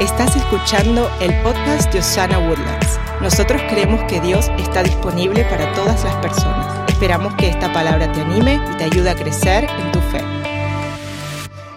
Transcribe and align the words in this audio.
Estás 0.00 0.36
escuchando 0.36 1.10
el 1.20 1.34
podcast 1.42 1.92
de 1.92 1.98
Osana 1.98 2.38
Woodlands. 2.38 3.00
Nosotros 3.20 3.60
creemos 3.68 4.00
que 4.04 4.20
Dios 4.20 4.48
está 4.56 4.84
disponible 4.84 5.42
para 5.46 5.72
todas 5.74 6.04
las 6.04 6.14
personas. 6.16 6.88
Esperamos 6.88 7.34
que 7.34 7.48
esta 7.48 7.72
palabra 7.72 8.12
te 8.12 8.20
anime 8.20 8.60
y 8.72 8.76
te 8.76 8.84
ayude 8.84 9.10
a 9.10 9.16
crecer 9.16 9.64
en 9.64 9.90
tu 9.90 9.98
fe. 9.98 10.20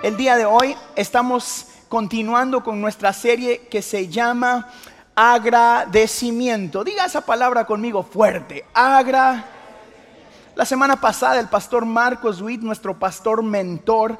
El 0.04 0.18
día 0.18 0.36
de 0.36 0.46
hoy 0.46 0.76
estamos 0.96 1.66
continuando 1.90 2.64
con 2.64 2.80
nuestra 2.80 3.12
serie 3.12 3.62
que 3.72 3.82
se 3.82 4.08
llama 4.08 4.70
agradecimiento. 5.16 6.84
Diga 6.84 7.06
esa 7.06 7.22
palabra 7.22 7.66
conmigo 7.66 8.04
fuerte. 8.04 8.66
Agra. 8.76 9.51
La 10.56 10.66
semana 10.66 11.00
pasada 11.00 11.40
el 11.40 11.48
pastor 11.48 11.86
Marcos 11.86 12.42
Witt, 12.42 12.62
nuestro 12.62 13.00
pastor 13.00 13.42
mentor, 13.42 14.18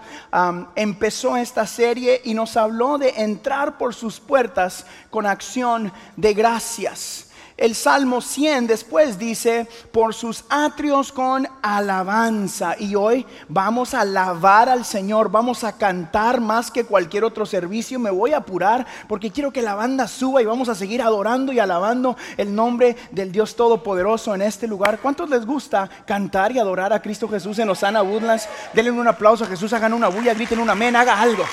empezó 0.76 1.36
esta 1.36 1.68
serie 1.68 2.22
y 2.24 2.34
nos 2.34 2.56
habló 2.56 2.98
de 2.98 3.10
entrar 3.18 3.78
por 3.78 3.94
sus 3.94 4.20
puertas 4.20 4.86
con 5.10 5.26
acción 5.26 5.92
de 6.16 6.34
gracias. 6.34 7.31
El 7.62 7.76
Salmo 7.76 8.22
100 8.22 8.66
después 8.66 9.20
dice, 9.20 9.68
por 9.92 10.16
sus 10.16 10.46
atrios 10.50 11.12
con 11.12 11.48
alabanza. 11.62 12.76
Y 12.80 12.96
hoy 12.96 13.24
vamos 13.48 13.94
a 13.94 14.02
alabar 14.02 14.68
al 14.68 14.84
Señor, 14.84 15.30
vamos 15.30 15.64
a 15.64 15.78
cantar 15.78 16.42
más 16.42 16.72
que 16.72 16.86
cualquier 16.86 17.24
otro 17.24 17.46
servicio. 17.46 18.00
Me 18.00 18.10
voy 18.10 18.34
a 18.34 18.38
apurar 18.38 18.88
porque 19.08 19.30
quiero 19.30 19.54
que 19.54 19.62
la 19.62 19.76
banda 19.76 20.08
suba 20.08 20.42
y 20.42 20.46
vamos 20.46 20.70
a 20.70 20.76
seguir 20.76 21.04
adorando 21.04 21.54
y 21.54 21.60
alabando 21.60 22.18
el 22.36 22.56
nombre 22.56 22.98
del 23.12 23.32
Dios 23.32 23.56
Todopoderoso 23.56 24.34
en 24.34 24.42
este 24.42 24.68
lugar. 24.68 24.98
¿Cuántos 24.98 25.30
les 25.30 25.46
gusta 25.46 25.88
cantar 26.08 26.52
y 26.52 26.58
adorar 26.58 26.92
a 26.94 27.02
Cristo 27.04 27.30
Jesús 27.30 27.60
en 27.60 27.70
Osana 27.70 28.02
Woodlands? 28.02 28.50
Denle 28.74 28.90
un 28.90 29.08
aplauso 29.08 29.44
a 29.44 29.48
Jesús, 29.48 29.72
hagan 29.72 29.94
una 29.94 30.08
bulla, 30.08 30.34
griten 30.34 30.58
un 30.58 30.70
amén, 30.72 30.96
haga 30.96 31.22
algo. 31.22 31.46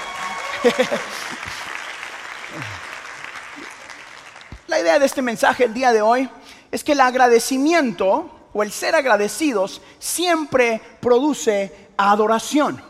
La 4.69 4.78
idea 4.78 4.98
de 4.98 5.06
este 5.06 5.22
mensaje 5.22 5.64
el 5.64 5.72
día 5.72 5.94
de 5.94 6.02
hoy 6.02 6.28
es 6.70 6.84
que 6.84 6.92
el 6.92 7.00
agradecimiento 7.00 8.30
o 8.52 8.62
el 8.62 8.70
ser 8.70 8.94
agradecidos 8.94 9.80
siempre 9.98 10.83
produce 11.00 11.88
adoración. 11.97 12.83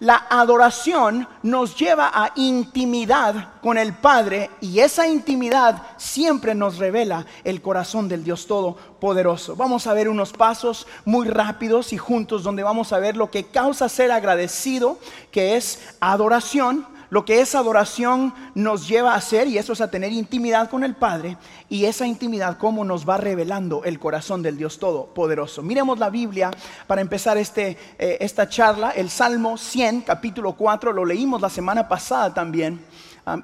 La 0.00 0.26
adoración 0.28 1.28
nos 1.44 1.76
lleva 1.76 2.10
a 2.12 2.32
intimidad 2.34 3.60
con 3.62 3.78
el 3.78 3.92
Padre 3.92 4.50
y 4.60 4.80
esa 4.80 5.06
intimidad 5.06 5.80
siempre 5.98 6.52
nos 6.56 6.78
revela 6.78 7.24
el 7.44 7.62
corazón 7.62 8.08
del 8.08 8.24
Dios 8.24 8.48
Todopoderoso. 8.48 9.54
Vamos 9.54 9.86
a 9.86 9.94
ver 9.94 10.08
unos 10.08 10.32
pasos 10.32 10.88
muy 11.04 11.28
rápidos 11.28 11.92
y 11.92 11.96
juntos 11.96 12.42
donde 12.42 12.64
vamos 12.64 12.92
a 12.92 12.98
ver 12.98 13.16
lo 13.16 13.30
que 13.30 13.44
causa 13.44 13.88
ser 13.88 14.10
agradecido, 14.10 14.98
que 15.30 15.56
es 15.56 15.78
adoración 16.00 16.86
lo 17.10 17.24
que 17.24 17.40
esa 17.40 17.58
adoración 17.58 18.32
nos 18.54 18.88
lleva 18.88 19.12
a 19.12 19.16
hacer, 19.16 19.48
y 19.48 19.58
eso 19.58 19.72
es 19.72 19.80
a 19.80 19.90
tener 19.90 20.12
intimidad 20.12 20.70
con 20.70 20.84
el 20.84 20.94
Padre, 20.94 21.36
y 21.68 21.84
esa 21.84 22.06
intimidad 22.06 22.56
cómo 22.56 22.84
nos 22.84 23.06
va 23.08 23.16
revelando 23.16 23.84
el 23.84 23.98
corazón 23.98 24.42
del 24.42 24.56
Dios 24.56 24.78
Todopoderoso. 24.78 25.62
Miremos 25.62 25.98
la 25.98 26.08
Biblia 26.08 26.50
para 26.86 27.00
empezar 27.00 27.36
este, 27.36 27.76
eh, 27.98 28.18
esta 28.20 28.48
charla, 28.48 28.90
el 28.90 29.10
Salmo 29.10 29.58
100, 29.58 30.02
capítulo 30.02 30.54
4, 30.54 30.92
lo 30.92 31.04
leímos 31.04 31.40
la 31.40 31.50
semana 31.50 31.88
pasada 31.88 32.32
también. 32.32 32.80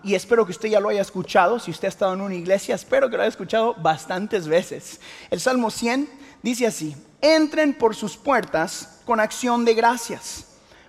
y 0.03 0.14
espero 0.14 0.44
que 0.44 0.50
usted 0.50 0.70
ya 0.70 0.81
lo 0.81 0.89
haya 0.89 1.03
escuchado. 1.03 1.61
Si 1.61 1.70
usted 1.70 1.87
ha 1.87 1.89
estado 1.91 2.14
en 2.14 2.20
una 2.20 2.34
iglesia, 2.34 2.75
espero 2.75 3.09
que 3.09 3.17
lo 3.17 3.22
haya 3.22 3.28
escuchado 3.28 3.75
bastantes 3.75 4.48
veces. 4.48 5.00
El 5.31 5.39
Salmo 5.39 5.70
100 5.70 6.09
dice 6.42 6.67
así: 6.67 6.97
Entren 7.20 7.75
por 7.75 7.94
sus 7.94 8.17
puertas 8.17 9.00
con 9.05 9.20
acción 9.20 9.64
de 9.64 9.75
gracias, 9.75 10.47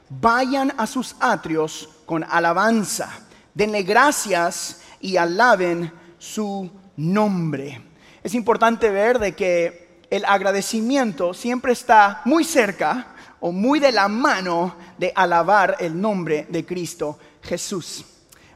vayan 0.10 0.74
a 0.78 0.88
sus 0.88 1.16
atrios 1.20 1.90
con 2.08 2.24
alabanza. 2.24 3.10
Denle 3.54 3.84
gracias 3.84 4.82
y 5.00 5.18
alaben 5.18 5.92
su 6.18 6.72
nombre. 6.96 7.82
Es 8.24 8.34
importante 8.34 8.90
ver 8.90 9.20
de 9.20 9.36
que 9.36 10.02
el 10.10 10.26
agradecimiento 10.26 11.36
siempre 11.36 11.74
está 11.74 12.22
muy 12.26 12.44
cerca 12.44 13.14
o 13.40 13.52
muy 13.52 13.80
de 13.80 13.92
la 13.92 14.08
mano 14.08 14.76
de 14.98 15.12
alabar 15.14 15.76
el 15.80 16.00
nombre 16.00 16.48
de 16.50 16.66
Cristo 16.66 17.20
Jesús. 17.44 18.06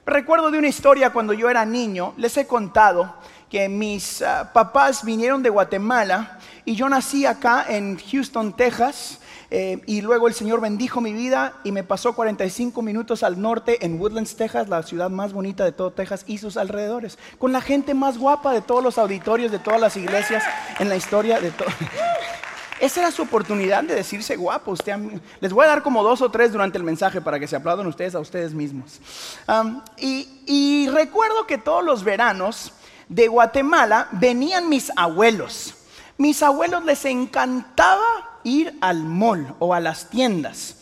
Recuerdo 0.06 0.50
de 0.50 0.58
una 0.58 0.70
historia 0.70 1.12
cuando 1.12 1.34
yo 1.34 1.50
era 1.50 1.66
niño, 1.66 2.14
les 2.18 2.36
he 2.38 2.48
contado 2.48 3.16
que 3.50 3.68
mis 3.68 4.22
ah, 4.22 4.50
papás 4.54 5.04
vinieron 5.04 5.44
de 5.44 5.50
Guatemala 5.50 6.40
y 6.64 6.74
yo 6.74 6.88
nací 6.88 7.26
acá 7.26 7.66
en 7.68 8.00
Houston, 8.00 8.56
Texas. 8.56 9.20
Eh, 9.54 9.82
y 9.86 10.00
luego 10.00 10.30
el 10.30 10.34
Señor 10.34 10.62
bendijo 10.62 11.02
mi 11.02 11.12
vida 11.12 11.56
y 11.66 11.74
me 11.74 11.84
pasó 11.84 12.14
45 12.14 12.82
minutos 12.82 13.22
al 13.22 13.42
norte 13.42 13.86
en 13.86 14.00
Woodlands, 14.00 14.38
Texas, 14.38 14.70
la 14.70 14.82
ciudad 14.82 15.10
más 15.10 15.34
bonita 15.34 15.66
de 15.66 15.74
todo 15.74 15.92
Texas 15.92 16.24
y 16.26 16.38
sus 16.38 16.56
alrededores, 16.56 17.20
con 17.38 17.52
la 17.52 17.60
gente 17.60 17.94
más 17.94 18.18
guapa 18.18 18.54
de 18.54 18.62
todos 18.62 18.82
los 18.82 18.98
auditorios, 18.98 19.52
de 19.52 19.60
todas 19.60 19.82
las 19.82 19.98
iglesias 19.98 20.42
en 20.80 20.88
la 20.88 20.96
historia 20.96 21.42
de 21.42 21.52
todo. 21.52 21.68
Esa 22.80 23.02
era 23.02 23.12
su 23.12 23.24
oportunidad 23.24 23.84
de 23.84 23.94
decirse 23.94 24.38
guapo. 24.38 24.72
Usted, 24.72 24.96
les 25.42 25.54
voy 25.54 25.66
a 25.66 25.68
dar 25.68 25.84
como 25.84 26.02
dos 26.02 26.22
o 26.22 26.32
tres 26.32 26.54
durante 26.54 26.78
el 26.78 26.86
mensaje 26.86 27.20
para 27.20 27.38
que 27.38 27.46
se 27.46 27.58
aplaudan 27.58 27.86
ustedes 27.86 28.16
a 28.16 28.20
ustedes 28.20 28.54
mismos. 28.54 29.02
y 29.98 30.88
recuerdo 30.92 31.46
que 31.46 31.58
todos 31.58 31.84
los 31.84 32.04
veranos 32.06 32.72
de 33.10 33.28
Guatemala 33.28 34.08
venían 34.14 34.70
mis 34.70 34.92
abuelos. 34.96 35.76
Mis 36.18 36.42
abuelos 36.42 36.86
les 36.86 37.04
encantaba 37.06 38.31
ir 38.44 38.78
al 38.82 39.04
mall 39.04 39.56
o 39.60 39.74
a 39.74 39.80
las 39.80 40.10
tiendas. 40.10 40.78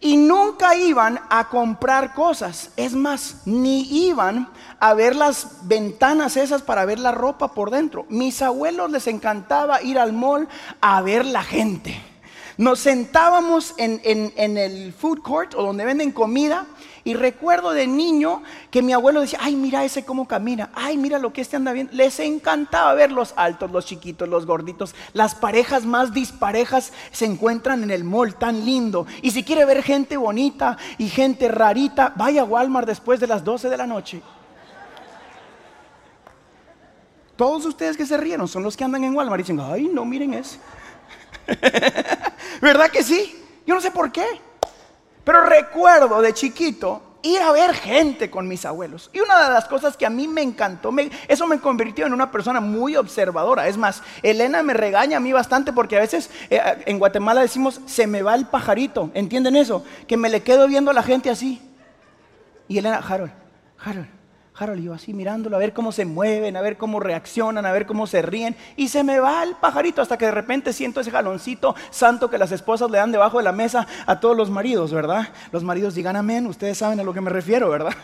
Y 0.00 0.16
nunca 0.16 0.76
iban 0.76 1.18
a 1.30 1.48
comprar 1.48 2.12
cosas. 2.12 2.70
Es 2.76 2.92
más, 2.92 3.42
ni 3.46 4.06
iban 4.06 4.50
a 4.78 4.92
ver 4.92 5.16
las 5.16 5.66
ventanas 5.66 6.36
esas 6.36 6.62
para 6.62 6.84
ver 6.84 6.98
la 6.98 7.12
ropa 7.12 7.54
por 7.54 7.70
dentro. 7.70 8.04
Mis 8.10 8.42
abuelos 8.42 8.90
les 8.90 9.06
encantaba 9.06 9.82
ir 9.82 9.98
al 9.98 10.12
mall 10.12 10.46
a 10.80 11.00
ver 11.00 11.24
la 11.24 11.42
gente. 11.42 11.98
Nos 12.58 12.80
sentábamos 12.80 13.74
en, 13.78 14.00
en 14.04 14.58
el 14.58 14.92
food 14.92 15.20
court 15.22 15.54
o 15.54 15.62
donde 15.62 15.84
venden 15.84 16.12
comida 16.12 16.66
y 17.04 17.12
recuerdo 17.12 17.72
de 17.72 17.86
niño 17.86 18.42
que 18.70 18.80
mi 18.80 18.94
abuelo 18.94 19.20
decía, 19.20 19.38
ay, 19.42 19.56
mira 19.56 19.84
ese 19.84 20.06
cómo 20.06 20.26
camina, 20.26 20.70
ay, 20.74 20.96
mira 20.96 21.18
lo 21.18 21.34
que 21.34 21.42
este 21.42 21.56
anda 21.56 21.72
bien. 21.72 21.90
Les 21.92 22.18
encantaba 22.18 22.94
ver 22.94 23.12
los 23.12 23.34
altos, 23.36 23.70
los 23.70 23.84
chiquitos, 23.84 24.26
los 24.26 24.46
gorditos. 24.46 24.94
Las 25.12 25.34
parejas 25.34 25.84
más 25.84 26.14
disparejas 26.14 26.94
se 27.12 27.26
encuentran 27.26 27.82
en 27.82 27.90
el 27.90 28.04
mall 28.04 28.34
tan 28.36 28.64
lindo. 28.64 29.06
Y 29.20 29.32
si 29.32 29.44
quiere 29.44 29.66
ver 29.66 29.82
gente 29.82 30.16
bonita 30.16 30.78
y 30.96 31.08
gente 31.10 31.48
rarita, 31.48 32.14
vaya 32.16 32.40
a 32.40 32.44
Walmart 32.44 32.88
después 32.88 33.20
de 33.20 33.26
las 33.26 33.44
12 33.44 33.68
de 33.68 33.76
la 33.76 33.86
noche. 33.86 34.22
Todos 37.36 37.66
ustedes 37.66 37.98
que 37.98 38.06
se 38.06 38.16
rieron 38.16 38.48
son 38.48 38.62
los 38.62 38.78
que 38.78 38.84
andan 38.84 39.04
en 39.04 39.14
Walmart 39.14 39.40
y 39.40 39.42
dicen, 39.42 39.60
ay, 39.60 39.90
no, 39.92 40.06
miren 40.06 40.32
eso. 40.32 40.56
¿Verdad 42.62 42.90
que 42.90 43.02
sí? 43.02 43.44
Yo 43.66 43.74
no 43.74 43.80
sé 43.82 43.90
por 43.90 44.10
qué. 44.10 44.24
Pero 45.24 45.46
recuerdo 45.46 46.20
de 46.20 46.34
chiquito 46.34 47.02
ir 47.24 47.40
a 47.40 47.52
ver 47.52 47.74
gente 47.74 48.30
con 48.30 48.46
mis 48.46 48.66
abuelos. 48.66 49.10
Y 49.12 49.20
una 49.20 49.44
de 49.44 49.54
las 49.54 49.64
cosas 49.64 49.96
que 49.96 50.04
a 50.04 50.10
mí 50.10 50.28
me 50.28 50.42
encantó, 50.42 50.92
eso 51.26 51.46
me 51.46 51.58
convirtió 51.58 52.06
en 52.06 52.12
una 52.12 52.30
persona 52.30 52.60
muy 52.60 52.96
observadora. 52.96 53.66
Es 53.66 53.78
más, 53.78 54.02
Elena 54.22 54.62
me 54.62 54.74
regaña 54.74 55.16
a 55.16 55.20
mí 55.20 55.32
bastante 55.32 55.72
porque 55.72 55.96
a 55.96 56.00
veces 56.00 56.30
eh, 56.50 56.60
en 56.84 56.98
Guatemala 56.98 57.40
decimos, 57.40 57.80
se 57.86 58.06
me 58.06 58.22
va 58.22 58.34
el 58.34 58.46
pajarito. 58.46 59.10
¿Entienden 59.14 59.56
eso? 59.56 59.84
Que 60.06 60.18
me 60.18 60.28
le 60.28 60.42
quedo 60.42 60.68
viendo 60.68 60.90
a 60.90 60.94
la 60.94 61.02
gente 61.02 61.30
así. 61.30 61.62
Y 62.68 62.78
Elena, 62.78 62.98
Harold, 62.98 63.32
Harold, 63.78 64.08
Harold, 64.56 64.84
yo 64.84 64.94
así 64.94 65.12
mirándolo, 65.12 65.56
a 65.56 65.58
ver 65.58 65.72
cómo 65.72 65.90
se 65.90 66.04
mueven, 66.04 66.56
a 66.56 66.60
ver 66.60 66.76
cómo 66.76 67.00
reaccionan, 67.00 67.66
a 67.66 67.72
ver 67.72 67.86
cómo 67.86 68.06
se 68.06 68.22
ríen. 68.22 68.54
Y 68.76 68.86
se 68.86 69.02
me 69.02 69.18
va 69.18 69.42
el 69.42 69.56
pajarito 69.56 70.00
hasta 70.00 70.16
que 70.16 70.26
de 70.26 70.30
repente 70.30 70.72
siento 70.72 71.00
ese 71.00 71.10
jaloncito 71.10 71.74
santo 71.90 72.30
que 72.30 72.38
las 72.38 72.52
esposas 72.52 72.88
le 72.88 72.98
dan 72.98 73.10
debajo 73.10 73.38
de 73.38 73.44
la 73.44 73.50
mesa 73.50 73.86
a 74.06 74.20
todos 74.20 74.36
los 74.36 74.50
maridos, 74.50 74.92
¿verdad? 74.92 75.28
Los 75.50 75.64
maridos 75.64 75.96
digan 75.96 76.14
amén, 76.14 76.46
ustedes 76.46 76.78
saben 76.78 77.00
a 77.00 77.02
lo 77.02 77.12
que 77.12 77.20
me 77.20 77.30
refiero, 77.30 77.68
¿verdad? 77.68 77.94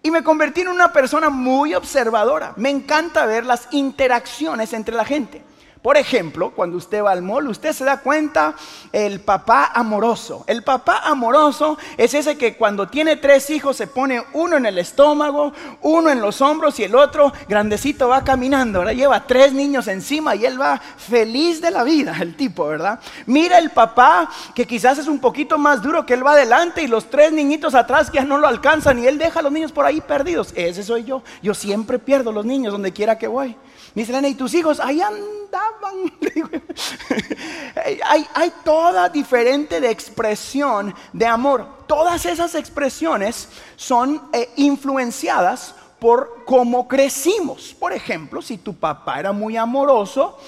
Y 0.00 0.12
me 0.12 0.22
convertí 0.22 0.60
en 0.60 0.68
una 0.68 0.92
persona 0.92 1.28
muy 1.28 1.74
observadora. 1.74 2.52
Me 2.56 2.70
encanta 2.70 3.26
ver 3.26 3.46
las 3.46 3.68
interacciones 3.72 4.74
entre 4.74 4.94
la 4.94 5.04
gente. 5.04 5.42
Por 5.84 5.98
ejemplo, 5.98 6.50
cuando 6.52 6.78
usted 6.78 7.04
va 7.04 7.10
al 7.10 7.20
mall, 7.20 7.46
usted 7.46 7.74
se 7.74 7.84
da 7.84 7.98
cuenta 7.98 8.54
el 8.90 9.20
papá 9.20 9.70
amoroso. 9.74 10.42
El 10.46 10.62
papá 10.62 11.02
amoroso 11.04 11.76
es 11.98 12.14
ese 12.14 12.38
que 12.38 12.56
cuando 12.56 12.88
tiene 12.88 13.16
tres 13.16 13.50
hijos 13.50 13.76
se 13.76 13.86
pone 13.86 14.24
uno 14.32 14.56
en 14.56 14.64
el 14.64 14.78
estómago, 14.78 15.52
uno 15.82 16.08
en 16.08 16.22
los 16.22 16.40
hombros 16.40 16.80
y 16.80 16.84
el 16.84 16.94
otro 16.94 17.34
grandecito 17.50 18.08
va 18.08 18.24
caminando. 18.24 18.78
Ahora 18.78 18.94
lleva 18.94 19.26
tres 19.26 19.52
niños 19.52 19.86
encima 19.86 20.34
y 20.34 20.46
él 20.46 20.58
va 20.58 20.78
feliz 20.78 21.60
de 21.60 21.70
la 21.70 21.84
vida, 21.84 22.16
el 22.22 22.34
tipo, 22.34 22.66
¿verdad? 22.66 22.98
Mira 23.26 23.58
el 23.58 23.68
papá 23.68 24.30
que 24.54 24.66
quizás 24.66 24.96
es 24.96 25.06
un 25.06 25.18
poquito 25.18 25.58
más 25.58 25.82
duro 25.82 26.06
que 26.06 26.14
él 26.14 26.26
va 26.26 26.32
adelante 26.32 26.82
y 26.82 26.86
los 26.86 27.10
tres 27.10 27.30
niñitos 27.30 27.74
atrás 27.74 28.10
ya 28.10 28.24
no 28.24 28.38
lo 28.38 28.46
alcanzan 28.46 29.00
y 29.00 29.06
él 29.06 29.18
deja 29.18 29.40
a 29.40 29.42
los 29.42 29.52
niños 29.52 29.70
por 29.70 29.84
ahí 29.84 30.00
perdidos. 30.00 30.54
Ese 30.56 30.82
soy 30.82 31.04
yo. 31.04 31.22
Yo 31.42 31.52
siempre 31.52 31.98
pierdo 31.98 32.32
los 32.32 32.46
niños 32.46 32.72
donde 32.72 32.94
quiera 32.94 33.18
que 33.18 33.26
voy. 33.26 33.54
Me 33.94 34.04
dice 34.04 34.28
¿y 34.28 34.34
tus 34.34 34.54
hijos? 34.54 34.80
Ahí 34.80 35.00
andaban 35.00 35.94
hay, 38.34 38.52
toda 38.64 39.08
diferente 39.08 39.80
de 39.80 39.90
expresión 39.90 40.94
de 41.12 41.26
amor. 41.26 41.66
Todas 41.86 42.26
esas 42.26 42.54
expresiones 42.54 43.48
son 43.76 44.20
eh, 44.32 44.50
influenciadas 44.56 45.74
por 46.04 46.44
cómo 46.44 46.86
crecimos. 46.86 47.74
Por 47.78 47.92
ejemplo, 47.92 48.42
si 48.42 48.58
tu 48.58 48.74
papá 48.74 49.20
era 49.20 49.32
muy 49.32 49.56
amoroso, 49.56 50.38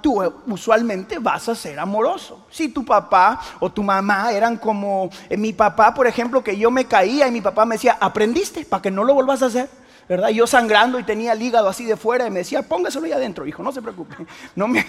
tú 0.00 0.22
usualmente 0.46 1.18
vas 1.18 1.48
a 1.48 1.54
ser 1.54 1.78
amoroso. 1.78 2.46
Si 2.50 2.68
tu 2.68 2.84
papá 2.84 3.38
o 3.60 3.70
tu 3.70 3.82
mamá 3.82 4.32
eran 4.32 4.56
como 4.56 5.10
eh, 5.28 5.36
mi 5.36 5.52
papá, 5.52 5.92
por 5.92 6.06
ejemplo, 6.06 6.42
que 6.42 6.56
yo 6.56 6.70
me 6.70 6.86
caía 6.86 7.28
y 7.28 7.30
mi 7.30 7.42
papá 7.42 7.66
me 7.66 7.74
decía, 7.74 7.98
aprendiste 8.00 8.64
para 8.64 8.80
que 8.80 8.90
no 8.90 9.04
lo 9.04 9.12
vuelvas 9.12 9.42
a 9.42 9.46
hacer. 9.46 9.68
¿Verdad? 10.08 10.30
Yo 10.30 10.46
sangrando 10.46 10.98
y 10.98 11.02
tenía 11.02 11.32
el 11.32 11.42
hígado 11.42 11.68
así 11.68 11.84
de 11.84 11.96
fuera 11.96 12.26
y 12.26 12.30
me 12.30 12.40
decía, 12.40 12.62
póngaselo 12.62 13.06
ahí 13.06 13.12
adentro, 13.12 13.46
hijo, 13.46 13.62
no 13.62 13.72
se 13.72 13.82
preocupe. 13.82 14.16
No 14.56 14.66
me... 14.66 14.84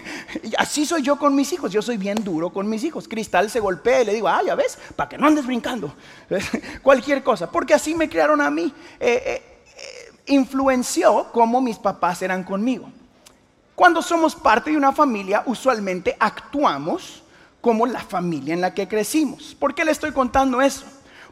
Así 0.57 0.85
soy 0.85 1.01
yo 1.01 1.17
con 1.17 1.35
mis 1.35 1.51
hijos, 1.53 1.71
yo 1.71 1.81
soy 1.81 1.97
bien 1.97 2.23
duro 2.23 2.51
con 2.51 2.69
mis 2.69 2.83
hijos. 2.83 3.07
Cristal 3.07 3.49
se 3.49 3.59
golpea 3.59 4.01
y 4.01 4.05
le 4.05 4.13
digo, 4.13 4.27
ah, 4.27 4.41
ya 4.45 4.55
ves, 4.55 4.77
para 4.95 5.09
que 5.09 5.17
no 5.17 5.27
andes 5.27 5.45
brincando. 5.45 5.93
Cualquier 6.81 7.23
cosa, 7.23 7.51
porque 7.51 7.73
así 7.73 7.93
me 7.93 8.09
crearon 8.09 8.41
a 8.41 8.49
mí. 8.49 8.73
Eh, 8.99 9.21
eh, 9.25 9.43
influenció 10.27 11.27
cómo 11.31 11.61
mis 11.61 11.77
papás 11.77 12.21
eran 12.21 12.43
conmigo. 12.43 12.89
Cuando 13.75 14.01
somos 14.01 14.35
parte 14.35 14.71
de 14.71 14.77
una 14.77 14.91
familia, 14.91 15.43
usualmente 15.45 16.15
actuamos 16.19 17.23
como 17.61 17.85
la 17.85 18.01
familia 18.01 18.53
en 18.53 18.61
la 18.61 18.73
que 18.73 18.87
crecimos. 18.87 19.55
¿Por 19.57 19.73
qué 19.73 19.85
le 19.85 19.91
estoy 19.91 20.11
contando 20.11 20.61
eso? 20.61 20.85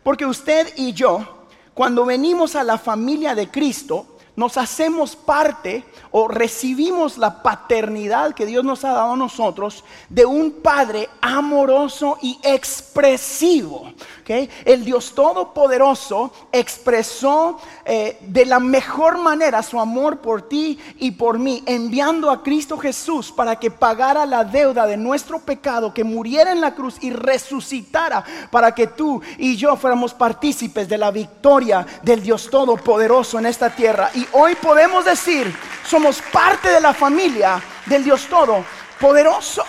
Porque 0.03 0.25
usted 0.25 0.73
y 0.77 0.93
yo, 0.93 1.36
cuando 1.77 2.05
venimos 2.05 2.55
a 2.55 2.63
la 2.63 2.79
familia 2.79 3.35
de 3.35 3.49
Cristo, 3.49 4.16
nos 4.37 4.55
hacemos 4.55 5.15
parte 5.15 5.83
o 6.11 6.27
recibimos 6.27 7.17
la 7.17 7.41
paternidad 7.41 8.35
que 8.35 8.45
Dios 8.45 8.63
nos 8.63 8.85
ha 8.85 8.93
dado 8.93 9.13
a 9.13 9.17
nosotros 9.17 9.83
de 10.09 10.27
un 10.27 10.51
Padre 10.61 11.09
amoroso 11.21 12.19
y 12.21 12.39
expresivo. 12.43 13.91
El 14.27 14.85
Dios 14.85 15.15
Todopoderoso 15.15 16.31
expresó 16.51 17.59
eh, 17.83 18.19
de 18.21 18.45
la 18.45 18.59
mejor 18.59 19.17
manera 19.17 19.63
su 19.63 19.79
amor 19.79 20.19
por 20.19 20.43
ti 20.43 20.77
y 20.97 21.11
por 21.11 21.39
mí, 21.39 21.63
enviando 21.65 22.29
a 22.29 22.43
Cristo 22.43 22.77
Jesús 22.77 23.31
para 23.31 23.57
que 23.57 23.71
pagara 23.71 24.25
la 24.25 24.43
deuda 24.43 24.85
de 24.85 24.97
nuestro 24.97 25.39
pecado, 25.39 25.93
que 25.93 26.03
muriera 26.03 26.51
en 26.51 26.61
la 26.61 26.75
cruz 26.75 26.97
y 27.01 27.09
resucitara 27.09 28.23
para 28.51 28.75
que 28.75 28.85
tú 28.85 29.21
y 29.37 29.55
yo 29.55 29.75
fuéramos 29.77 30.13
partícipes 30.13 30.87
de 30.87 30.97
la 30.97 31.09
victoria 31.09 31.87
del 32.03 32.21
Dios 32.21 32.49
Todopoderoso 32.51 33.39
en 33.39 33.47
esta 33.47 33.69
tierra. 33.69 34.11
Y 34.13 34.26
hoy 34.33 34.55
podemos 34.55 35.05
decir, 35.05 35.53
somos 35.85 36.21
parte 36.21 36.69
de 36.69 36.81
la 36.81 36.93
familia 36.93 37.61
del 37.85 38.03
Dios 38.03 38.27
Todopoderoso. 38.27 39.63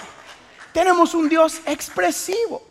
Tenemos 0.73 1.15
un 1.15 1.29
Dios 1.29 1.61
expresivo. 1.67 2.63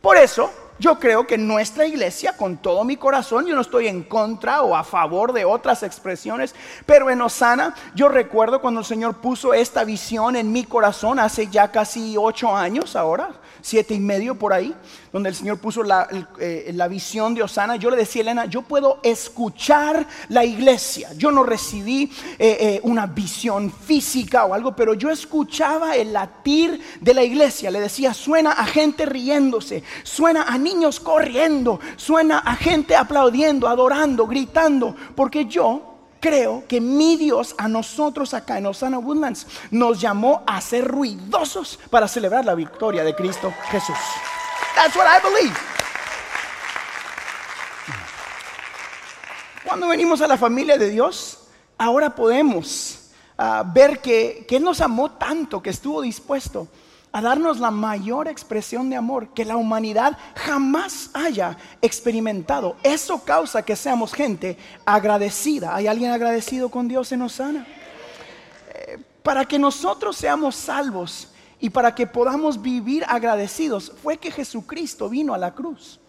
Por 0.00 0.16
eso, 0.16 0.52
yo 0.78 0.98
creo 0.98 1.26
que 1.26 1.38
nuestra 1.38 1.86
iglesia, 1.86 2.36
con 2.36 2.56
todo 2.56 2.84
mi 2.84 2.96
corazón, 2.96 3.46
yo 3.46 3.54
no 3.54 3.60
estoy 3.60 3.86
en 3.86 4.02
contra 4.02 4.62
o 4.62 4.74
a 4.74 4.82
favor 4.82 5.32
de 5.32 5.44
otras 5.44 5.82
expresiones, 5.82 6.54
pero 6.84 7.10
en 7.10 7.22
Osana, 7.22 7.74
yo 7.94 8.08
recuerdo 8.08 8.60
cuando 8.60 8.80
el 8.80 8.86
Señor 8.86 9.16
puso 9.16 9.54
esta 9.54 9.84
visión 9.84 10.36
en 10.36 10.52
mi 10.52 10.64
corazón 10.64 11.18
hace 11.18 11.46
ya 11.46 11.70
casi 11.70 12.16
ocho 12.18 12.54
años 12.56 12.96
ahora, 12.96 13.30
siete 13.62 13.94
y 13.94 14.00
medio 14.00 14.34
por 14.34 14.52
ahí, 14.52 14.74
donde 15.12 15.28
el 15.28 15.34
Señor 15.34 15.58
puso 15.58 15.82
la, 15.82 16.08
eh, 16.40 16.76
visión 16.90 17.34
de 17.34 17.42
Osana, 17.42 17.76
yo 17.76 17.88
le 17.88 17.96
decía 17.96 18.22
Elena, 18.22 18.46
yo 18.46 18.62
puedo 18.62 18.98
escuchar 19.02 20.06
la 20.28 20.44
iglesia. 20.44 21.12
Yo 21.16 21.30
no 21.30 21.44
recibí 21.44 22.10
eh, 22.38 22.58
eh, 22.60 22.80
una 22.82 23.06
visión 23.06 23.70
física 23.70 24.44
o 24.44 24.54
algo, 24.54 24.74
pero 24.74 24.94
yo 24.94 25.10
escuchaba 25.10 25.96
el 25.96 26.12
latir 26.12 26.80
de 27.00 27.14
la 27.14 27.22
iglesia. 27.22 27.70
Le 27.70 27.80
decía, 27.80 28.12
suena 28.12 28.52
a 28.52 28.66
gente 28.66 29.06
riéndose, 29.06 29.82
suena 30.02 30.42
a 30.42 30.58
niños 30.64 30.98
corriendo, 30.98 31.78
suena 31.96 32.38
a 32.38 32.56
gente 32.56 32.96
aplaudiendo, 32.96 33.68
adorando, 33.68 34.26
gritando, 34.26 34.96
porque 35.14 35.44
yo 35.44 35.94
creo 36.24 36.64
que 36.66 36.80
mi 36.80 37.16
Dios 37.16 37.54
a 37.58 37.68
nosotros 37.68 38.32
acá 38.32 38.56
en 38.56 38.64
Osana 38.64 38.98
Woodlands 38.98 39.46
nos 39.70 40.00
llamó 40.00 40.42
a 40.46 40.58
ser 40.62 40.88
ruidosos 40.88 41.78
para 41.90 42.08
celebrar 42.08 42.46
la 42.46 42.54
victoria 42.54 43.04
de 43.04 43.14
Cristo 43.14 43.52
Jesús. 43.70 43.98
That's 44.74 44.96
what 44.96 45.06
I 45.06 45.22
believe. 45.22 45.54
Cuando 49.64 49.88
venimos 49.88 50.22
a 50.22 50.26
la 50.26 50.38
familia 50.38 50.78
de 50.78 50.88
Dios, 50.88 51.40
ahora 51.76 52.14
podemos 52.14 53.10
ah, 53.36 53.62
ver 53.66 54.00
que, 54.00 54.46
que 54.48 54.56
Él 54.56 54.64
nos 54.64 54.80
amó 54.80 55.10
tanto 55.12 55.62
que 55.62 55.70
estuvo 55.70 56.00
dispuesto 56.00 56.68
a 57.14 57.20
darnos 57.20 57.60
la 57.60 57.70
mayor 57.70 58.26
expresión 58.26 58.90
de 58.90 58.96
amor 58.96 59.28
que 59.28 59.44
la 59.44 59.56
humanidad 59.56 60.18
jamás 60.34 61.10
haya 61.14 61.56
experimentado. 61.80 62.74
Eso 62.82 63.22
causa 63.24 63.62
que 63.62 63.76
seamos 63.76 64.12
gente 64.12 64.58
agradecida. 64.84 65.76
¿Hay 65.76 65.86
alguien 65.86 66.10
agradecido 66.10 66.70
con 66.70 66.88
Dios 66.88 67.12
en 67.12 67.22
Osana? 67.22 67.68
Eh, 68.74 68.98
para 69.22 69.44
que 69.44 69.60
nosotros 69.60 70.16
seamos 70.16 70.56
salvos 70.56 71.28
y 71.60 71.70
para 71.70 71.94
que 71.94 72.04
podamos 72.08 72.60
vivir 72.60 73.04
agradecidos, 73.06 73.92
fue 74.02 74.16
que 74.16 74.32
Jesucristo 74.32 75.08
vino 75.08 75.34
a 75.34 75.38
la 75.38 75.54
cruz. 75.54 76.00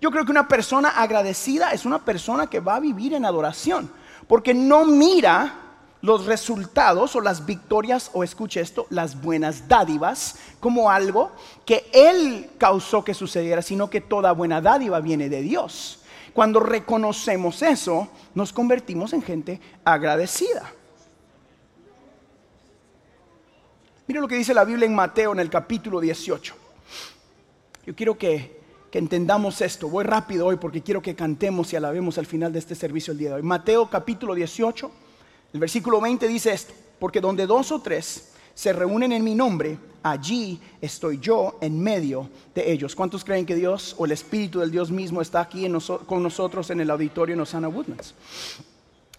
Yo 0.00 0.10
creo 0.10 0.24
que 0.24 0.30
una 0.30 0.48
persona 0.48 0.88
agradecida 0.88 1.72
es 1.72 1.84
una 1.84 2.02
persona 2.02 2.46
que 2.46 2.60
va 2.60 2.76
a 2.76 2.80
vivir 2.80 3.12
en 3.12 3.26
adoración, 3.26 3.90
porque 4.26 4.54
no 4.54 4.86
mira 4.86 5.63
los 6.04 6.26
resultados 6.26 7.16
o 7.16 7.22
las 7.22 7.46
victorias, 7.46 8.10
o 8.12 8.22
escuche 8.22 8.60
esto, 8.60 8.86
las 8.90 9.22
buenas 9.22 9.68
dádivas, 9.68 10.36
como 10.60 10.90
algo 10.90 11.32
que 11.64 11.86
Él 11.94 12.50
causó 12.58 13.02
que 13.02 13.14
sucediera, 13.14 13.62
sino 13.62 13.88
que 13.88 14.02
toda 14.02 14.32
buena 14.32 14.60
dádiva 14.60 15.00
viene 15.00 15.30
de 15.30 15.40
Dios. 15.40 16.02
Cuando 16.34 16.60
reconocemos 16.60 17.62
eso, 17.62 18.08
nos 18.34 18.52
convertimos 18.52 19.14
en 19.14 19.22
gente 19.22 19.58
agradecida. 19.82 20.70
Mira 24.06 24.20
lo 24.20 24.28
que 24.28 24.36
dice 24.36 24.52
la 24.52 24.64
Biblia 24.64 24.84
en 24.84 24.94
Mateo 24.94 25.32
en 25.32 25.40
el 25.40 25.48
capítulo 25.48 26.00
18. 26.00 26.54
Yo 27.86 27.96
quiero 27.96 28.18
que, 28.18 28.60
que, 28.90 28.98
entendamos 28.98 29.62
esto. 29.62 29.88
Voy 29.88 30.04
rápido 30.04 30.48
hoy 30.48 30.56
porque 30.56 30.82
quiero 30.82 31.00
que 31.00 31.14
cantemos 31.14 31.72
y 31.72 31.76
alabemos 31.76 32.18
al 32.18 32.26
final 32.26 32.52
de 32.52 32.58
este 32.58 32.74
servicio 32.74 33.12
el 33.12 33.18
día 33.18 33.30
de 33.30 33.36
hoy. 33.36 33.42
Mateo 33.42 33.88
capítulo 33.88 34.34
18 34.34 35.03
el 35.54 35.60
versículo 35.60 36.00
20 36.00 36.26
dice 36.26 36.52
esto, 36.52 36.74
porque 36.98 37.20
donde 37.20 37.46
dos 37.46 37.70
o 37.70 37.80
tres 37.80 38.32
se 38.54 38.72
reúnen 38.72 39.12
en 39.12 39.22
mi 39.22 39.36
nombre, 39.36 39.78
allí 40.02 40.60
estoy 40.80 41.18
yo 41.20 41.58
en 41.60 41.80
medio 41.80 42.28
de 42.52 42.72
ellos. 42.72 42.96
¿Cuántos 42.96 43.24
creen 43.24 43.46
que 43.46 43.54
Dios 43.54 43.94
o 43.96 44.04
el 44.04 44.10
Espíritu 44.10 44.58
del 44.58 44.72
Dios 44.72 44.90
mismo 44.90 45.22
está 45.22 45.40
aquí 45.40 45.66
con 46.06 46.22
nosotros 46.24 46.70
en 46.70 46.80
el 46.80 46.90
auditorio 46.90 47.34
en 47.34 47.40
Osana 47.40 47.68
Woodlands? 47.68 48.14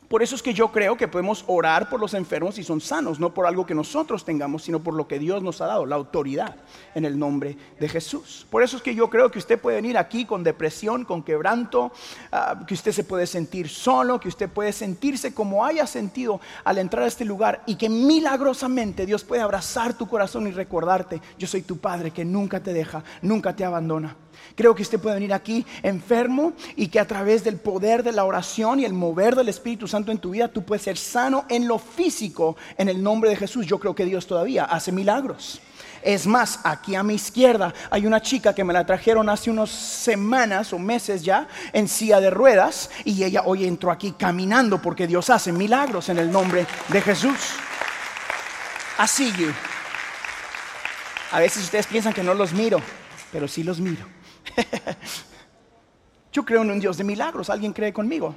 Por 0.07 0.21
eso 0.21 0.35
es 0.35 0.43
que 0.43 0.53
yo 0.53 0.71
creo 0.71 0.97
que 0.97 1.07
podemos 1.07 1.43
orar 1.47 1.89
por 1.89 2.00
los 2.00 2.13
enfermos 2.13 2.57
y 2.57 2.63
son 2.63 2.81
sanos, 2.81 3.19
no 3.19 3.33
por 3.33 3.45
algo 3.45 3.65
que 3.65 3.74
nosotros 3.74 4.24
tengamos, 4.24 4.63
sino 4.63 4.81
por 4.81 4.93
lo 4.93 5.07
que 5.07 5.19
Dios 5.19 5.41
nos 5.41 5.62
ha 5.62 5.67
dado, 5.67 5.85
la 5.85 5.95
autoridad 5.95 6.55
en 6.93 7.05
el 7.05 7.17
nombre 7.17 7.57
de 7.79 7.89
Jesús. 7.89 8.45
Por 8.50 8.63
eso 8.63 8.77
es 8.77 8.83
que 8.83 8.95
yo 8.95 9.09
creo 9.09 9.31
que 9.31 9.39
usted 9.39 9.59
puede 9.59 9.77
venir 9.77 9.97
aquí 9.97 10.25
con 10.25 10.43
depresión, 10.43 11.05
con 11.05 11.24
quebranto, 11.24 11.91
ah, 12.31 12.63
que 12.67 12.74
usted 12.74 12.91
se 12.91 13.03
puede 13.03 13.27
sentir 13.27 13.69
solo, 13.69 14.19
que 14.19 14.29
usted 14.29 14.50
puede 14.50 14.71
sentirse 14.71 15.33
como 15.33 15.65
haya 15.65 15.88
sentido 15.88 16.39
al 16.63 16.77
entrar 16.77 17.03
a 17.03 17.07
este 17.07 17.25
lugar 17.25 17.63
y 17.65 17.75
que 17.75 17.89
milagrosamente 17.89 19.05
Dios 19.05 19.24
puede 19.24 19.41
abrazar 19.41 19.97
tu 19.97 20.07
corazón 20.07 20.47
y 20.47 20.51
recordarte, 20.51 21.21
yo 21.38 21.47
soy 21.47 21.63
tu 21.63 21.77
Padre 21.77 22.12
que 22.12 22.25
nunca 22.25 22.62
te 22.62 22.74
deja, 22.74 23.03
nunca 23.21 23.55
te 23.55 23.65
abandona. 23.65 24.15
Creo 24.55 24.73
que 24.73 24.83
usted 24.83 24.99
puede 24.99 25.15
venir 25.15 25.33
aquí 25.33 25.65
enfermo 25.83 26.53
y 26.75 26.87
que 26.87 26.99
a 26.99 27.07
través 27.07 27.43
del 27.43 27.57
poder 27.57 28.03
de 28.03 28.11
la 28.11 28.25
oración 28.25 28.79
y 28.79 28.85
el 28.85 28.93
mover 28.93 29.35
del 29.35 29.49
Espíritu 29.49 29.87
Santo 29.87 30.11
en 30.11 30.17
tu 30.17 30.31
vida, 30.31 30.47
tú 30.47 30.63
puedes 30.63 30.83
ser 30.83 30.97
sano 30.97 31.45
en 31.49 31.67
lo 31.67 31.77
físico 31.77 32.55
en 32.77 32.89
el 32.89 33.01
nombre 33.01 33.29
de 33.29 33.35
Jesús. 33.35 33.65
Yo 33.65 33.79
creo 33.79 33.95
que 33.95 34.05
Dios 34.05 34.27
todavía 34.27 34.65
hace 34.65 34.91
milagros. 34.91 35.61
Es 36.05 36.27
más, 36.27 36.59
aquí 36.63 36.93
a 36.93 37.01
mi 37.01 37.15
izquierda 37.15 37.73
hay 37.89 38.05
una 38.05 38.21
chica 38.21 38.53
que 38.53 38.63
me 38.63 38.73
la 38.73 38.85
trajeron 38.85 39.27
hace 39.27 39.49
unas 39.49 39.71
semanas 39.71 40.71
o 40.71 40.77
meses 40.77 41.23
ya 41.23 41.47
en 41.73 41.87
silla 41.87 42.19
de 42.21 42.29
ruedas 42.29 42.91
y 43.03 43.23
ella 43.23 43.41
hoy 43.45 43.65
entró 43.65 43.89
aquí 43.89 44.11
caminando 44.11 44.79
porque 44.79 45.07
Dios 45.07 45.31
hace 45.31 45.51
milagros 45.51 46.09
en 46.09 46.19
el 46.19 46.31
nombre 46.31 46.67
de 46.89 47.01
Jesús. 47.01 47.39
Así. 48.99 49.33
A 51.31 51.39
veces 51.39 51.63
ustedes 51.63 51.87
piensan 51.87 52.13
que 52.13 52.23
no 52.23 52.35
los 52.35 52.53
miro, 52.53 52.79
pero 53.31 53.47
sí 53.47 53.63
los 53.63 53.79
miro. 53.79 54.14
yo 56.31 56.45
creo 56.45 56.61
en 56.61 56.71
un 56.71 56.79
Dios 56.79 56.97
de 56.97 57.03
milagros. 57.03 57.49
¿Alguien 57.49 57.73
cree 57.73 57.93
conmigo? 57.93 58.35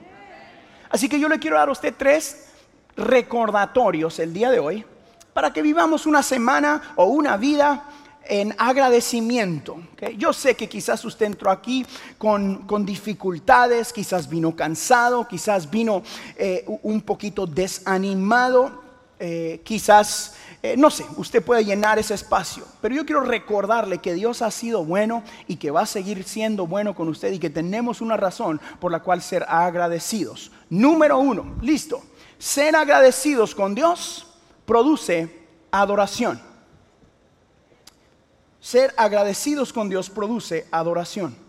Así 0.90 1.08
que 1.08 1.20
yo 1.20 1.28
le 1.28 1.38
quiero 1.38 1.56
dar 1.56 1.68
a 1.68 1.72
usted 1.72 1.94
tres 1.96 2.48
recordatorios 2.96 4.18
el 4.18 4.32
día 4.32 4.50
de 4.50 4.58
hoy 4.58 4.84
para 5.32 5.52
que 5.52 5.62
vivamos 5.62 6.06
una 6.06 6.22
semana 6.22 6.94
o 6.96 7.04
una 7.04 7.36
vida 7.36 7.84
en 8.28 8.54
agradecimiento. 8.58 9.80
Yo 10.16 10.32
sé 10.32 10.54
que 10.54 10.68
quizás 10.68 11.04
usted 11.04 11.26
entró 11.26 11.50
aquí 11.50 11.86
con, 12.18 12.84
dificultades, 12.84 13.92
quizás 13.92 14.28
vino 14.28 14.54
cansado, 14.54 15.26
quizás 15.26 15.70
vino 15.70 16.02
eh, 16.36 16.64
un 16.82 17.00
poquito 17.00 17.46
desanimado, 17.46 18.82
eh, 19.18 19.62
quizás 19.64 20.34
eh, 20.62 20.76
no 20.76 20.90
sé, 20.90 21.06
usted 21.16 21.44
puede 21.44 21.64
llenar 21.64 21.98
ese 21.98 22.14
espacio, 22.14 22.64
pero 22.80 22.94
yo 22.94 23.06
quiero 23.06 23.20
recordarle 23.20 23.98
que 23.98 24.14
Dios 24.14 24.42
ha 24.42 24.50
sido 24.50 24.84
bueno 24.84 25.22
y 25.46 25.56
que 25.56 25.70
va 25.70 25.82
a 25.82 25.86
seguir 25.86 26.24
siendo 26.24 26.66
bueno 26.66 26.96
con 26.96 27.08
usted 27.08 27.32
y 27.32 27.38
que 27.38 27.48
tenemos 27.48 28.00
una 28.00 28.16
razón 28.16 28.60
por 28.80 28.90
la 28.90 29.00
cual 29.00 29.22
ser 29.22 29.44
agradecidos. 29.48 30.50
Número 30.68 31.18
uno, 31.18 31.56
listo. 31.62 32.02
Ser 32.38 32.74
agradecidos 32.74 33.54
con 33.54 33.74
Dios 33.74 34.26
produce 34.66 35.46
adoración. 35.70 36.40
Ser 38.60 38.92
agradecidos 38.96 39.72
con 39.72 39.88
Dios 39.88 40.10
produce 40.10 40.66
adoración. 40.72 41.47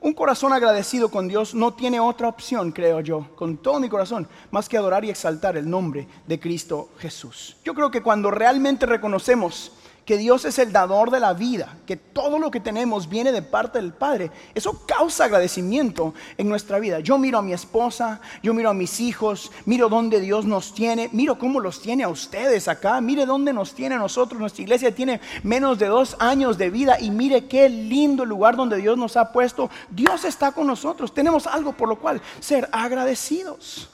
Un 0.00 0.12
corazón 0.12 0.52
agradecido 0.52 1.10
con 1.10 1.26
Dios 1.26 1.54
no 1.54 1.74
tiene 1.74 1.98
otra 1.98 2.28
opción, 2.28 2.70
creo 2.70 3.00
yo, 3.00 3.26
con 3.34 3.56
todo 3.56 3.80
mi 3.80 3.88
corazón, 3.88 4.28
más 4.52 4.68
que 4.68 4.76
adorar 4.76 5.04
y 5.04 5.10
exaltar 5.10 5.56
el 5.56 5.68
nombre 5.68 6.06
de 6.26 6.38
Cristo 6.38 6.90
Jesús. 6.98 7.56
Yo 7.64 7.74
creo 7.74 7.90
que 7.90 8.00
cuando 8.00 8.30
realmente 8.30 8.86
reconocemos 8.86 9.72
que 10.08 10.16
Dios 10.16 10.46
es 10.46 10.58
el 10.58 10.72
dador 10.72 11.10
de 11.10 11.20
la 11.20 11.34
vida, 11.34 11.76
que 11.84 11.98
todo 11.98 12.38
lo 12.38 12.50
que 12.50 12.60
tenemos 12.60 13.10
viene 13.10 13.30
de 13.30 13.42
parte 13.42 13.78
del 13.78 13.92
Padre. 13.92 14.30
Eso 14.54 14.86
causa 14.86 15.26
agradecimiento 15.26 16.14
en 16.38 16.48
nuestra 16.48 16.78
vida. 16.78 17.00
Yo 17.00 17.18
miro 17.18 17.36
a 17.36 17.42
mi 17.42 17.52
esposa, 17.52 18.22
yo 18.42 18.54
miro 18.54 18.70
a 18.70 18.72
mis 18.72 19.00
hijos, 19.00 19.52
miro 19.66 19.90
dónde 19.90 20.20
Dios 20.20 20.46
nos 20.46 20.72
tiene, 20.72 21.10
miro 21.12 21.38
cómo 21.38 21.60
los 21.60 21.82
tiene 21.82 22.04
a 22.04 22.08
ustedes 22.08 22.68
acá, 22.68 22.98
mire 23.02 23.26
dónde 23.26 23.52
nos 23.52 23.74
tiene 23.74 23.96
a 23.96 23.98
nosotros. 23.98 24.40
Nuestra 24.40 24.62
iglesia 24.62 24.94
tiene 24.94 25.20
menos 25.42 25.78
de 25.78 25.88
dos 25.88 26.16
años 26.20 26.56
de 26.56 26.70
vida 26.70 26.98
y 26.98 27.10
mire 27.10 27.46
qué 27.46 27.68
lindo 27.68 28.24
lugar 28.24 28.56
donde 28.56 28.78
Dios 28.78 28.96
nos 28.96 29.14
ha 29.18 29.30
puesto. 29.30 29.68
Dios 29.90 30.24
está 30.24 30.52
con 30.52 30.66
nosotros, 30.66 31.12
tenemos 31.12 31.46
algo 31.46 31.72
por 31.72 31.86
lo 31.86 31.98
cual 31.98 32.22
ser 32.40 32.66
agradecidos. 32.72 33.90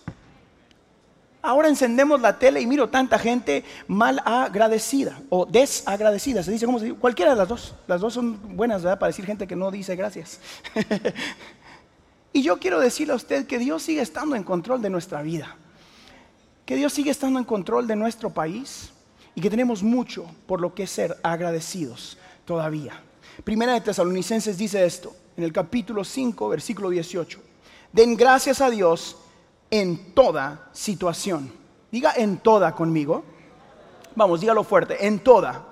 Ahora 1.47 1.69
encendemos 1.69 2.23
la 2.23 2.39
tele 2.39 2.63
y 2.63 2.67
miro 2.67 2.89
tanta 2.89 3.19
gente 3.19 3.65
mal 3.87 4.23
agradecida 4.25 5.21
o 5.29 5.45
desagradecida. 5.45 6.43
Se 6.43 6.51
dice, 6.51 6.65
¿cómo 6.65 6.79
se 6.79 6.87
dice? 6.87 6.97
Cualquiera 6.97 7.33
de 7.33 7.37
las 7.37 7.47
dos. 7.47 7.75
Las 7.87 8.01
dos 8.01 8.15
son 8.15 8.57
buenas, 8.57 8.83
¿verdad? 8.83 8.99
Para 8.99 9.09
decir 9.09 9.27
gente 9.27 9.47
que 9.47 9.55
no 9.55 9.71
dice 9.71 9.95
gracias. 9.95 10.41
y 12.33 12.41
yo 12.41 12.59
quiero 12.59 12.81
decirle 12.81 13.13
a 13.13 13.17
usted 13.17 13.47
que 13.47 13.59
Dios 13.59 13.83
sigue 13.83 14.01
estando 14.01 14.37
en 14.37 14.43
control 14.43 14.81
de 14.81 14.89
nuestra 14.89 15.21
vida. 15.21 15.55
Que 16.65 16.77
Dios 16.77 16.95
sigue 16.95 17.11
estando 17.11 17.39
en 17.39 17.45
control 17.45 17.87
de 17.87 17.97
nuestro 17.97 18.31
país 18.31 18.89
y 19.35 19.43
que 19.43 19.51
tenemos 19.51 19.83
mucho 19.83 20.25
por 20.47 20.63
lo 20.63 20.75
que 20.75 20.87
ser 20.87 21.19
agradecidos 21.23 22.17
todavía. 22.47 23.03
Primera 23.45 23.75
de 23.75 23.83
Tesalonicenses 23.83 24.57
dice 24.57 24.83
esto, 24.87 25.15
en 25.37 25.45
el 25.45 25.53
capítulo 25.53 26.05
5, 26.05 26.49
versículo 26.49 26.89
18. 26.89 27.39
Den 27.93 28.17
gracias 28.17 28.63
a 28.63 28.71
Dios 28.71 29.19
en 29.81 30.15
toda 30.15 30.69
situación. 30.71 31.51
Diga 31.91 32.13
en 32.17 32.39
toda 32.39 32.73
conmigo. 32.77 33.25
Vamos, 34.15 34.41
dígalo 34.41 34.63
fuerte, 34.63 35.05
en 35.05 35.19
toda. 35.19 35.65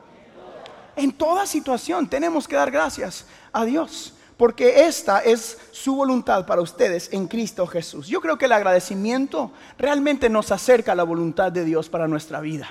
En 0.96 1.12
toda 1.12 1.46
situación 1.46 2.08
tenemos 2.08 2.48
que 2.48 2.56
dar 2.56 2.72
gracias 2.72 3.26
a 3.52 3.64
Dios, 3.64 4.14
porque 4.36 4.86
esta 4.86 5.20
es 5.20 5.56
su 5.70 5.94
voluntad 5.94 6.44
para 6.46 6.62
ustedes 6.62 7.10
en 7.12 7.28
Cristo 7.28 7.64
Jesús. 7.64 8.08
Yo 8.08 8.20
creo 8.20 8.36
que 8.38 8.46
el 8.46 8.52
agradecimiento 8.52 9.52
realmente 9.78 10.28
nos 10.28 10.50
acerca 10.50 10.92
a 10.92 10.96
la 10.96 11.04
voluntad 11.04 11.52
de 11.52 11.64
Dios 11.64 11.88
para 11.88 12.08
nuestra 12.08 12.40
vida. 12.40 12.68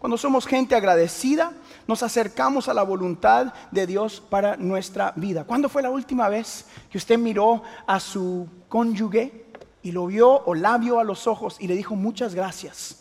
Cuando 0.00 0.18
somos 0.18 0.46
gente 0.46 0.74
agradecida, 0.74 1.52
nos 1.86 2.02
acercamos 2.02 2.68
a 2.68 2.74
la 2.74 2.82
voluntad 2.82 3.54
de 3.70 3.86
Dios 3.86 4.20
para 4.20 4.56
nuestra 4.56 5.12
vida. 5.14 5.44
¿Cuándo 5.44 5.68
fue 5.68 5.80
la 5.80 5.90
última 5.90 6.28
vez 6.28 6.66
que 6.90 6.98
usted 6.98 7.18
miró 7.18 7.62
a 7.86 8.00
su 8.00 8.48
cónyuge 8.68 9.51
y 9.82 9.92
lo 9.92 10.06
vio 10.06 10.42
o 10.44 10.54
la 10.54 10.78
vio 10.78 11.00
a 11.00 11.04
los 11.04 11.26
ojos 11.26 11.56
y 11.58 11.66
le 11.66 11.74
dijo 11.74 11.96
muchas 11.96 12.34
gracias 12.34 12.98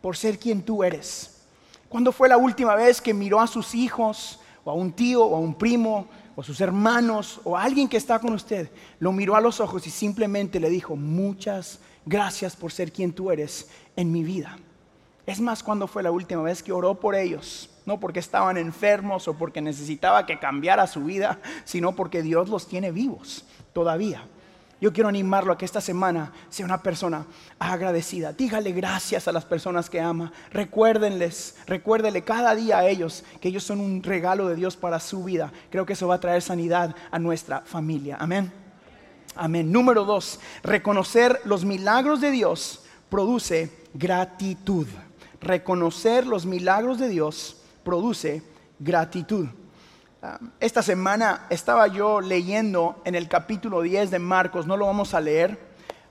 por 0.00 0.16
ser 0.16 0.38
quien 0.38 0.62
tú 0.62 0.84
eres. 0.84 1.42
¿Cuándo 1.88 2.12
fue 2.12 2.28
la 2.28 2.36
última 2.36 2.74
vez 2.74 3.00
que 3.00 3.14
miró 3.14 3.40
a 3.40 3.46
sus 3.46 3.74
hijos 3.74 4.40
o 4.64 4.70
a 4.70 4.74
un 4.74 4.92
tío 4.92 5.24
o 5.24 5.36
a 5.36 5.38
un 5.38 5.54
primo 5.54 6.08
o 6.34 6.40
a 6.40 6.44
sus 6.44 6.60
hermanos 6.60 7.40
o 7.44 7.56
a 7.56 7.62
alguien 7.62 7.88
que 7.88 7.96
está 7.96 8.18
con 8.18 8.32
usted? 8.32 8.70
Lo 8.98 9.12
miró 9.12 9.36
a 9.36 9.40
los 9.40 9.60
ojos 9.60 9.86
y 9.86 9.90
simplemente 9.90 10.60
le 10.60 10.70
dijo 10.70 10.96
muchas 10.96 11.78
gracias 12.04 12.56
por 12.56 12.72
ser 12.72 12.92
quien 12.92 13.12
tú 13.12 13.30
eres 13.30 13.68
en 13.96 14.10
mi 14.10 14.22
vida. 14.22 14.58
Es 15.26 15.40
más, 15.40 15.62
¿cuándo 15.62 15.86
fue 15.86 16.02
la 16.02 16.10
última 16.10 16.42
vez 16.42 16.62
que 16.62 16.72
oró 16.72 17.00
por 17.00 17.14
ellos? 17.14 17.70
No 17.86 17.98
porque 18.00 18.18
estaban 18.18 18.56
enfermos 18.56 19.26
o 19.28 19.34
porque 19.34 19.60
necesitaba 19.60 20.26
que 20.26 20.38
cambiara 20.38 20.86
su 20.86 21.04
vida, 21.04 21.38
sino 21.64 21.94
porque 21.94 22.22
Dios 22.22 22.48
los 22.48 22.66
tiene 22.66 22.92
vivos 22.92 23.44
todavía. 23.72 24.26
Yo 24.84 24.92
quiero 24.92 25.08
animarlo 25.08 25.50
a 25.50 25.56
que 25.56 25.64
esta 25.64 25.80
semana 25.80 26.30
sea 26.50 26.66
una 26.66 26.82
persona 26.82 27.24
agradecida. 27.58 28.34
Dígale 28.34 28.70
gracias 28.72 29.26
a 29.26 29.32
las 29.32 29.46
personas 29.46 29.88
que 29.88 29.98
ama. 29.98 30.30
Recuérdenles, 30.50 31.56
recuérdele 31.66 32.22
cada 32.22 32.54
día 32.54 32.80
a 32.80 32.86
ellos 32.86 33.24
que 33.40 33.48
ellos 33.48 33.64
son 33.64 33.80
un 33.80 34.02
regalo 34.02 34.46
de 34.46 34.56
Dios 34.56 34.76
para 34.76 35.00
su 35.00 35.24
vida. 35.24 35.50
Creo 35.70 35.86
que 35.86 35.94
eso 35.94 36.06
va 36.06 36.16
a 36.16 36.20
traer 36.20 36.42
sanidad 36.42 36.94
a 37.10 37.18
nuestra 37.18 37.62
familia. 37.62 38.18
Amén. 38.20 38.52
Amén. 39.34 39.72
Número 39.72 40.04
dos, 40.04 40.38
reconocer 40.62 41.40
los 41.46 41.64
milagros 41.64 42.20
de 42.20 42.30
Dios 42.30 42.82
produce 43.08 43.72
gratitud. 43.94 44.86
Reconocer 45.40 46.26
los 46.26 46.44
milagros 46.44 46.98
de 46.98 47.08
Dios 47.08 47.56
produce 47.84 48.42
gratitud. 48.78 49.48
Esta 50.58 50.82
semana 50.82 51.46
estaba 51.50 51.86
yo 51.86 52.22
leyendo 52.22 53.02
en 53.04 53.14
el 53.14 53.28
capítulo 53.28 53.82
10 53.82 54.10
de 54.10 54.18
Marcos, 54.18 54.66
no 54.66 54.76
lo 54.76 54.86
vamos 54.86 55.12
a 55.12 55.20
leer, 55.20 55.58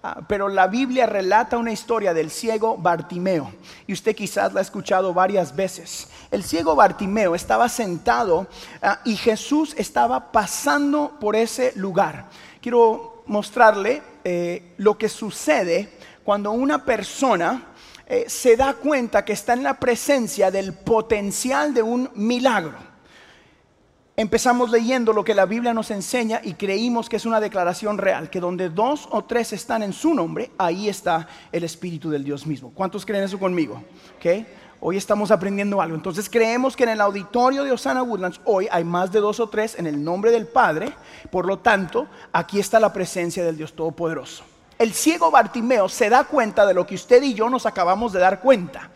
ah, 0.03 0.22
pero 0.27 0.50
la 0.50 0.67
Biblia 0.67 1.08
relata 1.08 1.58
una 1.58 1.72
historia 1.72 2.13
del 2.13 2.29
ciego 2.29 2.77
Bartimeo, 2.77 3.51
y 3.88 3.93
usted 3.93 4.15
quizás 4.15 4.53
la 4.53 4.60
ha 4.60 4.62
escuchado 4.62 5.15
varias 5.15 5.55
veces. 5.55 6.10
El 6.29 6.43
ciego 6.43 6.75
Bartimeo 6.75 7.34
estaba 7.34 7.67
sentado 7.70 8.46
ah, 8.84 9.00
y 9.03 9.15
Jesús 9.15 9.74
estaba 9.79 10.32
pasando 10.32 11.17
por 11.20 11.36
ese 11.36 11.74
lugar. 11.75 12.29
Quiero 12.62 13.24
mostrarle 13.25 14.03
eh, 14.24 14.75
lo 14.77 14.96
que 14.96 15.10
sucede 15.10 15.91
cuando 16.24 16.51
una 16.51 16.86
persona 16.86 17.63
eh, 18.05 18.25
se 18.27 18.58
da 18.58 18.75
cuenta 18.75 19.25
que 19.25 19.34
está 19.34 19.53
en 19.53 19.63
la 19.63 19.79
presencia 19.79 20.51
del 20.51 20.74
potencial 20.74 21.74
de 21.74 21.82
un 21.82 22.12
milagro 22.13 22.92
empezamos 24.15 24.70
leyendo 24.70 25.13
lo 25.13 25.24
que 25.24 25.34
la 25.34 25.46
Biblia 25.46 25.74
nos 25.74 25.91
enseña 25.91 26.39
y 26.43 26.53
creímos 26.53 27.10
que 27.10 27.15
es 27.15 27.25
una 27.25 27.39
declaración 27.39 27.98
real, 27.98 28.29
que 28.29 28.39
donde 28.39 28.70
dos 28.70 29.08
o 29.12 29.24
tres 29.24 29.53
están 29.53 29.84
en 29.84 29.93
su 29.93 30.13
nombre, 30.13 30.51
ahí 30.58 30.89
está 30.89 31.27
el 31.51 31.63
Espíritu 31.63 32.10
del 32.10 32.24
Dios 32.24 32.46
mismo. 32.46 32.72
¿Cuántos 32.74 33.05
creen 33.05 33.24
eso 33.24 33.39
conmigo? 33.39 33.82
¿Okay? 34.17 34.46
Hoy 34.79 34.98
estamos 34.98 35.32
aprendiendo 35.32 35.82
algo. 35.82 35.96
Entonces 35.96 36.29
creemos 36.29 36.75
que 36.75 36.84
en 36.84 36.89
el 36.89 37.01
auditorio 37.01 37.63
de 37.63 37.72
Osana 37.72 38.03
Woodlands 38.03 38.41
hoy 38.43 38.67
hay 38.70 38.84
más 38.84 39.12
de 39.12 39.22
dos 39.22 39.39
o 39.39 39.48
tres 39.48 39.79
en 39.79 39.88
el 39.88 40.03
nombre 40.03 40.29
del 40.32 40.46
Padre. 40.46 40.93
Por 41.32 41.46
lo 41.46 41.60
tanto, 41.60 42.08
aquí 42.34 42.60
está 42.60 42.79
la 42.79 42.91
presencia 42.91 43.46
del 43.46 43.55
Dios 43.55 43.74
Todopoderoso. 43.74 44.43
El 44.84 44.94
ciego 44.94 45.32
Bartimeo 45.32 45.88
se 45.88 46.10
da 46.10 46.25
cuenta 46.25 46.66
de 46.66 46.74
lo 46.74 46.86
que 46.86 46.96
usted 46.96 47.24
y 47.24 47.34
yo 47.34 47.50
nos 47.50 47.66
acabamos 47.66 48.12
de 48.12 48.20
dar 48.20 48.42
cuenta. 48.42 48.90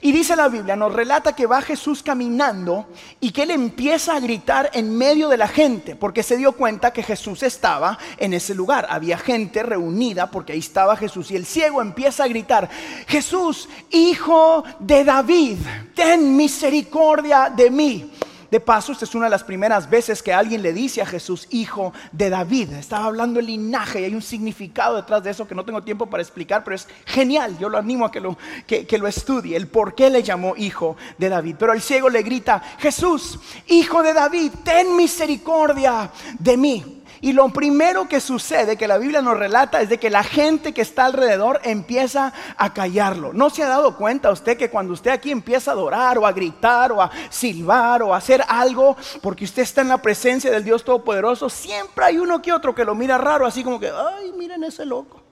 Y 0.00 0.12
dice 0.12 0.36
la 0.36 0.46
Biblia, 0.46 0.76
nos 0.76 0.92
relata 0.92 1.34
que 1.34 1.46
va 1.46 1.60
Jesús 1.60 2.00
caminando 2.00 2.86
y 3.18 3.32
que 3.32 3.42
él 3.42 3.50
empieza 3.50 4.14
a 4.14 4.20
gritar 4.20 4.70
en 4.72 4.96
medio 4.96 5.28
de 5.28 5.36
la 5.36 5.48
gente, 5.48 5.96
porque 5.96 6.22
se 6.22 6.36
dio 6.36 6.52
cuenta 6.52 6.92
que 6.92 7.02
Jesús 7.02 7.42
estaba 7.42 7.98
en 8.18 8.34
ese 8.34 8.54
lugar. 8.54 8.86
Había 8.88 9.18
gente 9.18 9.64
reunida 9.64 10.30
porque 10.30 10.52
ahí 10.52 10.60
estaba 10.60 10.94
Jesús. 10.94 11.32
Y 11.32 11.36
el 11.36 11.44
ciego 11.44 11.82
empieza 11.82 12.22
a 12.22 12.28
gritar, 12.28 12.70
Jesús, 13.08 13.68
hijo 13.90 14.62
de 14.78 15.02
David, 15.02 15.58
ten 15.92 16.36
misericordia 16.36 17.52
de 17.52 17.68
mí. 17.68 18.12
De 18.52 18.60
paso, 18.60 18.92
esta 18.92 19.06
es 19.06 19.14
una 19.14 19.24
de 19.24 19.30
las 19.30 19.44
primeras 19.44 19.88
veces 19.88 20.22
que 20.22 20.30
alguien 20.30 20.60
le 20.60 20.74
dice 20.74 21.00
a 21.00 21.06
Jesús, 21.06 21.48
hijo 21.48 21.94
de 22.12 22.28
David. 22.28 22.74
Estaba 22.74 23.06
hablando 23.06 23.40
el 23.40 23.46
linaje 23.46 24.02
y 24.02 24.04
hay 24.04 24.14
un 24.14 24.20
significado 24.20 24.96
detrás 24.96 25.22
de 25.22 25.30
eso 25.30 25.48
que 25.48 25.54
no 25.54 25.64
tengo 25.64 25.82
tiempo 25.82 26.04
para 26.04 26.22
explicar, 26.22 26.62
pero 26.62 26.74
es 26.74 26.86
genial. 27.06 27.56
Yo 27.58 27.70
lo 27.70 27.78
animo 27.78 28.04
a 28.04 28.12
que 28.12 28.20
lo, 28.20 28.36
que, 28.66 28.86
que 28.86 28.98
lo 28.98 29.08
estudie, 29.08 29.56
el 29.56 29.68
por 29.68 29.94
qué 29.94 30.10
le 30.10 30.22
llamó 30.22 30.54
hijo 30.54 30.98
de 31.16 31.30
David. 31.30 31.56
Pero 31.58 31.72
el 31.72 31.80
ciego 31.80 32.10
le 32.10 32.22
grita, 32.22 32.62
Jesús, 32.78 33.38
hijo 33.68 34.02
de 34.02 34.12
David, 34.12 34.52
ten 34.62 34.96
misericordia 34.96 36.10
de 36.38 36.56
mí. 36.58 37.01
Y 37.24 37.32
lo 37.34 37.48
primero 37.50 38.08
que 38.08 38.20
sucede, 38.20 38.76
que 38.76 38.88
la 38.88 38.98
Biblia 38.98 39.22
nos 39.22 39.38
relata, 39.38 39.80
es 39.80 39.88
de 39.88 39.98
que 39.98 40.10
la 40.10 40.24
gente 40.24 40.74
que 40.74 40.82
está 40.82 41.04
alrededor 41.04 41.60
empieza 41.62 42.32
a 42.56 42.74
callarlo. 42.74 43.32
¿No 43.32 43.48
se 43.48 43.62
ha 43.62 43.68
dado 43.68 43.96
cuenta 43.96 44.32
usted 44.32 44.58
que 44.58 44.68
cuando 44.68 44.92
usted 44.92 45.12
aquí 45.12 45.30
empieza 45.30 45.70
a 45.70 45.74
adorar 45.74 46.18
o 46.18 46.26
a 46.26 46.32
gritar 46.32 46.90
o 46.90 47.00
a 47.00 47.12
silbar 47.30 48.02
o 48.02 48.12
a 48.12 48.16
hacer 48.16 48.42
algo, 48.48 48.96
porque 49.22 49.44
usted 49.44 49.62
está 49.62 49.82
en 49.82 49.88
la 49.90 50.02
presencia 50.02 50.50
del 50.50 50.64
Dios 50.64 50.82
Todopoderoso, 50.82 51.48
siempre 51.48 52.06
hay 52.06 52.18
uno 52.18 52.42
que 52.42 52.52
otro 52.52 52.74
que 52.74 52.84
lo 52.84 52.96
mira 52.96 53.16
raro, 53.18 53.46
así 53.46 53.62
como 53.62 53.78
que, 53.78 53.88
ay, 53.88 54.32
miren 54.36 54.64
ese 54.64 54.84
loco. 54.84 55.22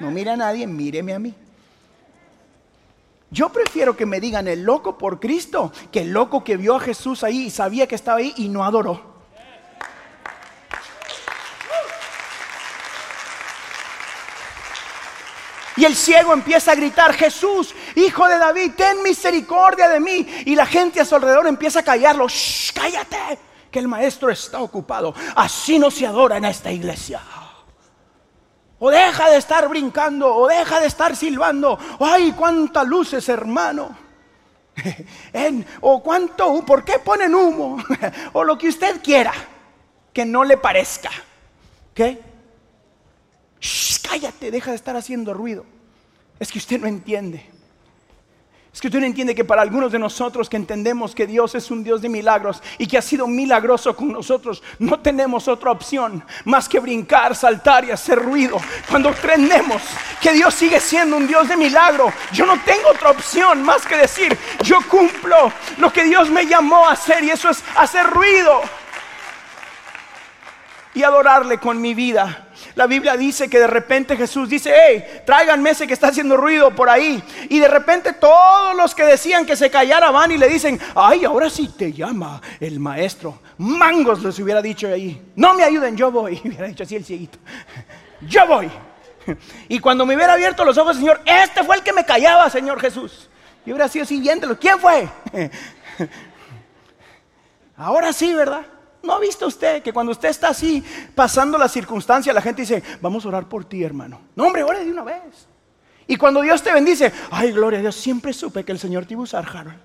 No 0.00 0.10
mira 0.10 0.32
a 0.32 0.36
nadie, 0.36 0.66
míreme 0.66 1.12
a 1.12 1.18
mí. 1.18 1.34
Yo 3.30 3.50
prefiero 3.50 3.94
que 3.94 4.06
me 4.06 4.18
digan 4.18 4.48
el 4.48 4.62
loco 4.62 4.96
por 4.96 5.20
Cristo 5.20 5.72
que 5.92 6.00
el 6.00 6.12
loco 6.12 6.42
que 6.42 6.56
vio 6.56 6.76
a 6.76 6.80
Jesús 6.80 7.22
ahí 7.22 7.42
y 7.42 7.50
sabía 7.50 7.86
que 7.86 7.96
estaba 7.96 8.20
ahí 8.20 8.32
y 8.38 8.48
no 8.48 8.64
adoró. 8.64 9.15
Y 15.76 15.84
el 15.84 15.94
ciego 15.94 16.32
empieza 16.32 16.72
a 16.72 16.74
gritar, 16.74 17.12
Jesús, 17.12 17.74
hijo 17.94 18.26
de 18.26 18.38
David, 18.38 18.72
ten 18.76 19.02
misericordia 19.02 19.88
de 19.88 20.00
mí. 20.00 20.26
Y 20.46 20.56
la 20.56 20.64
gente 20.64 21.00
a 21.00 21.04
su 21.04 21.14
alrededor 21.14 21.46
empieza 21.46 21.80
a 21.80 21.82
callarlo, 21.82 22.26
cállate, 22.74 23.38
que 23.70 23.78
el 23.78 23.86
maestro 23.86 24.30
está 24.30 24.60
ocupado. 24.60 25.14
Así 25.34 25.78
no 25.78 25.90
se 25.90 26.06
adora 26.06 26.38
en 26.38 26.46
esta 26.46 26.72
iglesia. 26.72 27.20
O 28.78 28.90
deja 28.90 29.30
de 29.30 29.36
estar 29.36 29.68
brincando, 29.68 30.34
o 30.34 30.48
deja 30.48 30.80
de 30.80 30.86
estar 30.86 31.14
silbando. 31.14 31.78
Ay, 32.00 32.32
cuántas 32.32 32.86
luces, 32.86 33.28
hermano. 33.28 33.96
o 35.80 36.02
cuánto, 36.02 36.64
¿por 36.64 36.84
qué 36.84 36.98
ponen 36.98 37.34
humo? 37.34 37.78
o 38.32 38.44
lo 38.44 38.56
que 38.56 38.68
usted 38.68 39.02
quiera, 39.02 39.32
que 40.12 40.24
no 40.24 40.44
le 40.44 40.56
parezca. 40.56 41.10
¿Qué? 41.94 42.35
Cállate, 44.08 44.50
deja 44.50 44.70
de 44.70 44.76
estar 44.76 44.96
haciendo 44.96 45.34
ruido. 45.34 45.64
Es 46.38 46.52
que 46.52 46.58
usted 46.58 46.80
no 46.80 46.86
entiende. 46.86 47.56
Es 48.76 48.82
que 48.82 48.88
usted 48.88 49.00
no 49.00 49.06
entiende 49.06 49.34
que 49.34 49.42
para 49.42 49.62
algunos 49.62 49.90
de 49.90 49.98
nosotros 49.98 50.50
que 50.50 50.58
entendemos 50.58 51.14
que 51.14 51.26
Dios 51.26 51.54
es 51.54 51.70
un 51.70 51.82
Dios 51.82 52.02
de 52.02 52.10
milagros 52.10 52.62
y 52.76 52.86
que 52.86 52.98
ha 52.98 53.02
sido 53.02 53.26
milagroso 53.26 53.96
con 53.96 54.12
nosotros, 54.12 54.62
no 54.78 55.00
tenemos 55.00 55.48
otra 55.48 55.70
opción 55.70 56.22
más 56.44 56.68
que 56.68 56.78
brincar, 56.78 57.34
saltar 57.34 57.86
y 57.86 57.90
hacer 57.90 58.18
ruido. 58.18 58.58
Cuando 58.90 59.08
entendemos 59.08 59.80
que 60.20 60.34
Dios 60.34 60.52
sigue 60.52 60.78
siendo 60.78 61.16
un 61.16 61.26
Dios 61.26 61.48
de 61.48 61.56
milagro, 61.56 62.12
yo 62.34 62.44
no 62.44 62.60
tengo 62.66 62.90
otra 62.90 63.12
opción 63.12 63.62
más 63.62 63.86
que 63.86 63.96
decir, 63.96 64.36
yo 64.62 64.76
cumplo 64.90 65.50
lo 65.78 65.90
que 65.90 66.04
Dios 66.04 66.28
me 66.28 66.44
llamó 66.44 66.86
a 66.86 66.92
hacer 66.92 67.24
y 67.24 67.30
eso 67.30 67.48
es 67.48 67.64
hacer 67.76 68.04
ruido 68.04 68.60
y 70.96 71.04
adorarle 71.04 71.58
con 71.58 71.78
mi 71.78 71.92
vida. 71.92 72.46
La 72.74 72.86
Biblia 72.86 73.18
dice 73.18 73.50
que 73.50 73.58
de 73.58 73.66
repente 73.66 74.16
Jesús 74.16 74.48
dice, 74.48 74.72
hey, 74.74 75.22
tráiganme 75.26 75.68
ese 75.68 75.86
que 75.86 75.92
está 75.92 76.08
haciendo 76.08 76.38
ruido 76.38 76.74
por 76.74 76.88
ahí. 76.88 77.22
Y 77.50 77.58
de 77.58 77.68
repente 77.68 78.14
todos 78.14 78.74
los 78.74 78.94
que 78.94 79.04
decían 79.04 79.44
que 79.44 79.56
se 79.56 79.68
callara 79.68 80.10
van 80.10 80.32
y 80.32 80.38
le 80.38 80.48
dicen, 80.48 80.80
ay, 80.94 81.26
ahora 81.26 81.50
sí 81.50 81.68
te 81.76 81.92
llama 81.92 82.40
el 82.58 82.80
maestro. 82.80 83.40
Mangos 83.58 84.22
les 84.22 84.38
hubiera 84.38 84.62
dicho 84.62 84.88
ahí, 84.88 85.22
no 85.36 85.52
me 85.52 85.64
ayuden, 85.64 85.98
yo 85.98 86.10
voy. 86.10 86.40
Y 86.46 86.48
hubiera 86.48 86.66
dicho 86.66 86.84
así 86.84 86.96
el 86.96 87.04
cieguito, 87.04 87.38
yo 88.22 88.46
voy. 88.46 88.70
Y 89.68 89.80
cuando 89.80 90.06
me 90.06 90.16
hubiera 90.16 90.32
abierto 90.32 90.64
los 90.64 90.78
ojos, 90.78 90.96
Señor, 90.96 91.20
este 91.26 91.62
fue 91.62 91.76
el 91.76 91.82
que 91.82 91.92
me 91.92 92.06
callaba, 92.06 92.48
Señor 92.48 92.80
Jesús. 92.80 93.28
Y 93.66 93.70
hubiera 93.70 93.88
sido 93.88 94.06
siguiente, 94.06 94.46
¿quién 94.58 94.78
fue? 94.78 95.06
Ahora 97.76 98.14
sí, 98.14 98.32
¿verdad? 98.32 98.64
¿No 99.06 99.14
ha 99.14 99.20
visto 99.20 99.46
usted 99.46 99.82
que 99.82 99.92
cuando 99.92 100.10
usted 100.10 100.28
está 100.28 100.48
así 100.48 100.82
pasando 101.14 101.56
la 101.56 101.68
circunstancia, 101.68 102.32
la 102.32 102.42
gente 102.42 102.62
dice, 102.62 102.82
vamos 103.00 103.24
a 103.24 103.28
orar 103.28 103.48
por 103.48 103.64
ti, 103.64 103.84
hermano? 103.84 104.20
No, 104.34 104.46
hombre, 104.46 104.64
ore 104.64 104.84
de 104.84 104.90
una 104.90 105.04
vez. 105.04 105.46
Y 106.08 106.16
cuando 106.16 106.40
Dios 106.42 106.60
te 106.62 106.72
bendice, 106.72 107.12
ay, 107.30 107.52
gloria 107.52 107.78
a 107.78 107.82
Dios, 107.82 107.94
siempre 107.94 108.32
supe 108.32 108.64
que 108.64 108.72
el 108.72 108.80
Señor 108.80 109.06
te 109.06 109.14
iba 109.14 109.20
a 109.20 109.24
usar, 109.24 109.46
Harold. 109.48 109.78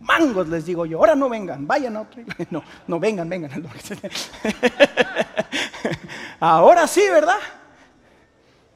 Mangos 0.00 0.48
les 0.48 0.64
digo 0.64 0.86
yo, 0.86 0.98
ahora 0.98 1.14
no 1.14 1.28
vengan, 1.28 1.66
vayan 1.66 1.96
a 1.96 2.02
otro. 2.02 2.22
No, 2.50 2.62
no 2.86 2.98
vengan, 2.98 3.28
vengan. 3.28 3.50
Ahora 6.40 6.86
sí, 6.86 7.02
¿verdad? 7.10 7.38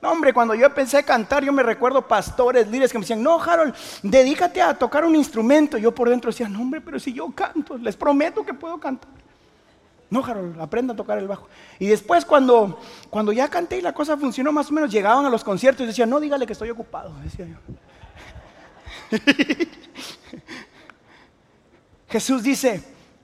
No, 0.02 0.12
hombre, 0.12 0.32
cuando 0.32 0.54
yo 0.54 0.66
empecé 0.66 0.98
a 0.98 1.02
cantar, 1.02 1.44
yo 1.44 1.52
me 1.52 1.62
recuerdo 1.62 2.06
pastores, 2.06 2.66
líderes 2.68 2.90
que 2.90 2.98
me 2.98 3.02
decían, 3.02 3.22
no, 3.22 3.40
Harold, 3.40 3.74
dedícate 4.02 4.62
a 4.62 4.72
tocar 4.72 5.04
un 5.04 5.14
instrumento. 5.14 5.76
Yo 5.76 5.94
por 5.94 6.08
dentro 6.08 6.30
decía, 6.30 6.48
no, 6.48 6.62
hombre, 6.62 6.80
pero 6.80 6.98
si 6.98 7.12
yo 7.12 7.30
canto, 7.32 7.76
les 7.76 7.96
prometo 7.96 8.44
que 8.44 8.54
puedo 8.54 8.78
cantar. 8.78 9.10
No, 10.08 10.24
Harold, 10.24 10.58
aprenda 10.58 10.94
a 10.94 10.96
tocar 10.96 11.18
el 11.18 11.28
bajo. 11.28 11.48
Y 11.78 11.86
después 11.86 12.24
cuando, 12.24 12.80
cuando 13.10 13.30
ya 13.30 13.48
canté 13.48 13.76
y 13.76 13.82
la 13.82 13.92
cosa 13.92 14.16
funcionó 14.16 14.52
más 14.52 14.70
o 14.70 14.74
menos, 14.74 14.90
llegaban 14.90 15.26
a 15.26 15.30
los 15.30 15.44
conciertos 15.44 15.84
y 15.84 15.88
decían, 15.88 16.08
no, 16.08 16.18
dígale 16.18 16.46
que 16.46 16.54
estoy 16.54 16.70
ocupado, 16.70 17.12
decía 17.22 17.46
yo. 17.46 17.56
Jesús 22.08 22.42
dice, 22.42 22.82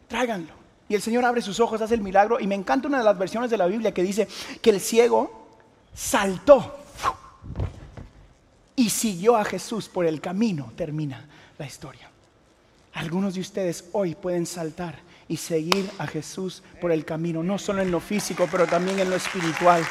tráiganlo. 0.08 0.52
Y 0.88 0.94
el 0.94 1.02
Señor 1.02 1.24
abre 1.24 1.40
sus 1.40 1.58
ojos, 1.58 1.80
hace 1.80 1.94
el 1.94 2.02
milagro. 2.02 2.38
Y 2.38 2.46
me 2.46 2.54
encanta 2.54 2.86
una 2.86 2.98
de 2.98 3.04
las 3.04 3.18
versiones 3.18 3.50
de 3.50 3.56
la 3.56 3.66
Biblia 3.66 3.92
que 3.92 4.02
dice 4.02 4.28
que 4.60 4.70
el 4.70 4.80
ciego 4.80 5.45
saltó 5.96 6.78
y 8.76 8.90
siguió 8.90 9.36
a 9.36 9.44
Jesús 9.44 9.88
por 9.88 10.04
el 10.04 10.20
camino, 10.20 10.72
termina 10.76 11.26
la 11.58 11.66
historia. 11.66 12.10
Algunos 12.92 13.34
de 13.34 13.40
ustedes 13.40 13.86
hoy 13.92 14.14
pueden 14.14 14.46
saltar 14.46 14.98
y 15.28 15.38
seguir 15.38 15.90
a 15.98 16.06
Jesús 16.06 16.62
por 16.80 16.92
el 16.92 17.04
camino, 17.04 17.42
no 17.42 17.58
solo 17.58 17.82
en 17.82 17.90
lo 17.90 18.00
físico, 18.00 18.46
pero 18.50 18.66
también 18.66 19.00
en 19.00 19.10
lo 19.10 19.16
espiritual. 19.16 19.84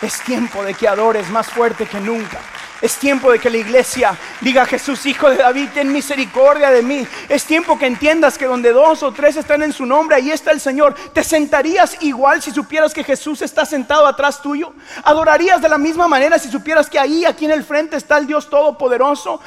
Es 0.00 0.20
tiempo 0.22 0.62
de 0.62 0.74
que 0.74 0.88
adores 0.88 1.28
más 1.30 1.48
fuerte 1.48 1.86
que 1.86 2.00
nunca. 2.00 2.40
Es 2.82 2.96
tiempo 2.96 3.30
de 3.30 3.38
que 3.38 3.48
la 3.48 3.58
iglesia 3.58 4.18
diga, 4.40 4.66
Jesús, 4.66 5.06
hijo 5.06 5.30
de 5.30 5.36
David, 5.36 5.68
ten 5.72 5.92
misericordia 5.92 6.68
de 6.72 6.82
mí. 6.82 7.06
Es 7.28 7.44
tiempo 7.44 7.78
que 7.78 7.86
entiendas 7.86 8.36
que 8.36 8.46
donde 8.46 8.72
dos 8.72 9.04
o 9.04 9.12
tres 9.12 9.36
están 9.36 9.62
en 9.62 9.72
su 9.72 9.86
nombre, 9.86 10.16
ahí 10.16 10.32
está 10.32 10.50
el 10.50 10.60
Señor. 10.60 10.96
¿Te 11.14 11.22
sentarías 11.22 11.96
igual 12.00 12.42
si 12.42 12.50
supieras 12.50 12.92
que 12.92 13.04
Jesús 13.04 13.40
está 13.40 13.64
sentado 13.64 14.04
atrás 14.04 14.42
tuyo? 14.42 14.72
¿Adorarías 15.04 15.62
de 15.62 15.68
la 15.68 15.78
misma 15.78 16.08
manera 16.08 16.40
si 16.40 16.50
supieras 16.50 16.90
que 16.90 16.98
ahí, 16.98 17.24
aquí 17.24 17.44
en 17.44 17.52
el 17.52 17.62
frente, 17.62 17.96
está 17.96 18.18
el 18.18 18.26
Dios 18.26 18.50
Todopoderoso? 18.50 19.40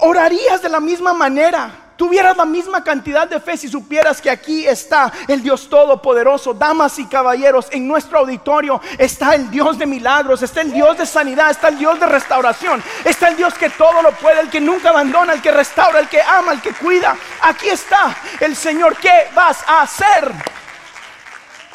¿Orarías 0.00 0.60
de 0.60 0.68
la 0.68 0.80
misma 0.80 1.14
manera? 1.14 1.91
Tuvieras 2.02 2.36
la 2.36 2.44
misma 2.44 2.82
cantidad 2.82 3.28
de 3.28 3.38
fe 3.38 3.56
si 3.56 3.68
supieras 3.68 4.20
que 4.20 4.28
aquí 4.28 4.66
está 4.66 5.12
el 5.28 5.40
Dios 5.40 5.68
Todopoderoso. 5.68 6.52
Damas 6.52 6.98
y 6.98 7.06
caballeros, 7.06 7.68
en 7.70 7.86
nuestro 7.86 8.18
auditorio 8.18 8.80
está 8.98 9.36
el 9.36 9.48
Dios 9.52 9.78
de 9.78 9.86
milagros, 9.86 10.42
está 10.42 10.62
el 10.62 10.72
Dios 10.72 10.98
de 10.98 11.06
sanidad, 11.06 11.52
está 11.52 11.68
el 11.68 11.78
Dios 11.78 12.00
de 12.00 12.06
restauración, 12.06 12.82
está 13.04 13.28
el 13.28 13.36
Dios 13.36 13.54
que 13.54 13.70
todo 13.70 14.02
lo 14.02 14.10
puede, 14.16 14.40
el 14.40 14.50
que 14.50 14.60
nunca 14.60 14.88
abandona, 14.88 15.32
el 15.32 15.40
que 15.40 15.52
restaura, 15.52 16.00
el 16.00 16.08
que 16.08 16.20
ama, 16.20 16.54
el 16.54 16.60
que 16.60 16.72
cuida. 16.72 17.16
Aquí 17.40 17.68
está 17.68 18.16
el 18.40 18.56
Señor. 18.56 18.96
¿Qué 18.96 19.28
vas 19.32 19.62
a 19.68 19.82
hacer? 19.82 20.32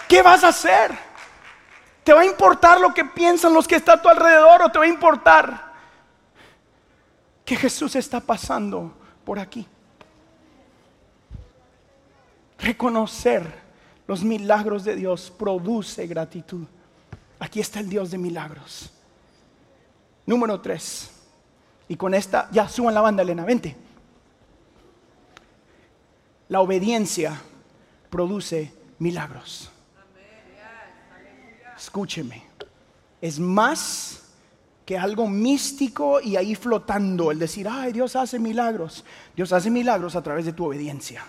¿Qué 0.09 0.21
vas 0.21 0.43
a 0.43 0.49
hacer? 0.49 0.91
¿Te 2.03 2.11
va 2.11 2.19
a 2.19 2.25
importar 2.25 2.81
lo 2.81 2.93
que 2.93 3.05
piensan 3.05 3.53
los 3.53 3.65
que 3.65 3.77
están 3.77 3.99
a 3.99 4.01
tu 4.01 4.09
alrededor 4.09 4.61
o 4.61 4.69
te 4.69 4.77
va 4.77 4.83
a 4.83 4.89
importar 4.89 5.73
que 7.45 7.55
Jesús 7.55 7.95
está 7.95 8.19
pasando 8.19 8.91
por 9.23 9.39
aquí? 9.39 9.65
Reconocer 12.59 13.43
los 14.07 14.23
milagros 14.23 14.83
de 14.83 14.95
Dios 14.95 15.31
produce 15.37 16.07
gratitud. 16.07 16.65
Aquí 17.39 17.59
está 17.59 17.79
el 17.79 17.89
Dios 17.89 18.11
de 18.11 18.17
milagros. 18.17 18.91
Número 20.25 20.59
tres. 20.59 21.11
Y 21.87 21.95
con 21.95 22.13
esta, 22.13 22.49
ya 22.51 22.67
suban 22.67 22.93
la 22.93 23.01
banda, 23.01 23.23
Elena, 23.23 23.45
vente. 23.45 23.75
La 26.49 26.61
obediencia 26.61 27.39
produce 28.09 28.73
milagros. 28.99 29.69
Escúcheme. 31.77 32.43
Es 33.21 33.39
más 33.39 34.23
que 34.85 34.97
algo 34.97 35.27
místico 35.27 36.21
y 36.21 36.37
ahí 36.37 36.55
flotando, 36.55 37.31
el 37.31 37.39
decir, 37.39 37.67
ay, 37.69 37.91
Dios 37.91 38.15
hace 38.15 38.39
milagros. 38.39 39.03
Dios 39.35 39.51
hace 39.51 39.69
milagros 39.69 40.15
a 40.15 40.23
través 40.23 40.45
de 40.45 40.53
tu 40.53 40.65
obediencia. 40.65 41.23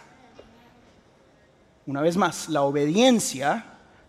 Una 1.88 2.02
vez 2.02 2.18
más, 2.18 2.50
la 2.50 2.64
obediencia 2.64 3.64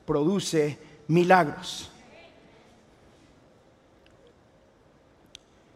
produce 0.05 0.77
milagros. 1.07 1.89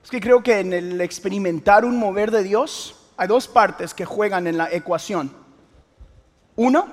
Es 0.03 0.11
que 0.11 0.19
creo 0.19 0.43
que 0.43 0.59
en 0.59 0.73
el 0.73 0.99
experimentar 0.99 1.85
un 1.85 1.97
mover 1.97 2.29
de 2.29 2.43
Dios 2.43 2.93
hay 3.15 3.29
dos 3.29 3.47
partes 3.47 3.93
que 3.93 4.03
juegan 4.03 4.47
en 4.47 4.57
la 4.57 4.69
ecuación. 4.69 5.31
Uno, 6.57 6.87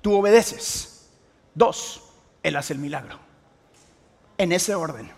tú 0.00 0.14
obedeces. 0.14 1.10
Dos, 1.54 2.02
Él 2.42 2.56
hace 2.56 2.72
el 2.72 2.78
milagro. 2.78 3.18
En 4.38 4.52
ese 4.52 4.74
orden. 4.74 5.10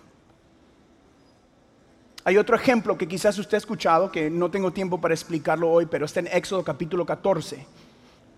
Hay 2.25 2.37
otro 2.39 2.57
ejemplo 2.57 2.99
que 2.99 3.07
quizás 3.07 3.39
usted 3.39 3.55
ha 3.55 3.59
escuchado, 3.59 4.11
que 4.11 4.31
no 4.31 4.51
tengo 4.51 4.73
tiempo 4.73 5.01
para 5.01 5.15
explicarlo 5.15 5.71
hoy, 5.71 5.87
pero 5.87 6.07
está 6.07 6.19
en 6.19 6.27
Éxodo 6.27 6.65
capítulo 6.65 7.07
14 7.07 7.88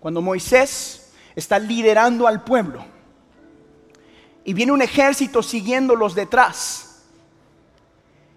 cuando 0.01 0.19
Moisés 0.19 1.11
está 1.35 1.59
liderando 1.59 2.27
al 2.27 2.43
pueblo 2.43 2.83
y 4.43 4.53
viene 4.53 4.71
un 4.71 4.81
ejército 4.81 5.43
siguiéndolos 5.43 6.15
detrás. 6.15 7.03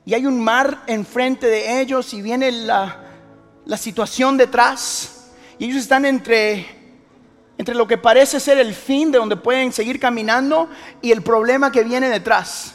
Y 0.05 0.13
hay 0.13 0.27
un 0.27 0.45
mar 0.45 0.83
enfrente 0.87 1.47
de 1.47 1.81
ellos 1.81 2.13
y 2.13 2.21
viene 2.21 2.53
la, 2.53 3.07
la 3.65 3.77
situación 3.79 4.37
detrás. 4.37 5.31
Y 5.59 5.65
ellos 5.65 5.79
están 5.79 6.05
entre, 6.05 6.67
entre 7.57 7.75
lo 7.75 7.89
que 7.89 7.97
parece 7.97 8.39
ser 8.39 8.59
el 8.59 8.75
fin 8.75 9.11
de 9.11 9.17
donde 9.17 9.37
pueden 9.37 9.73
seguir 9.73 9.99
caminando 9.99 10.69
y 11.01 11.11
el 11.11 11.23
problema 11.23 11.73
que 11.73 11.83
viene 11.83 12.11
detrás 12.11 12.74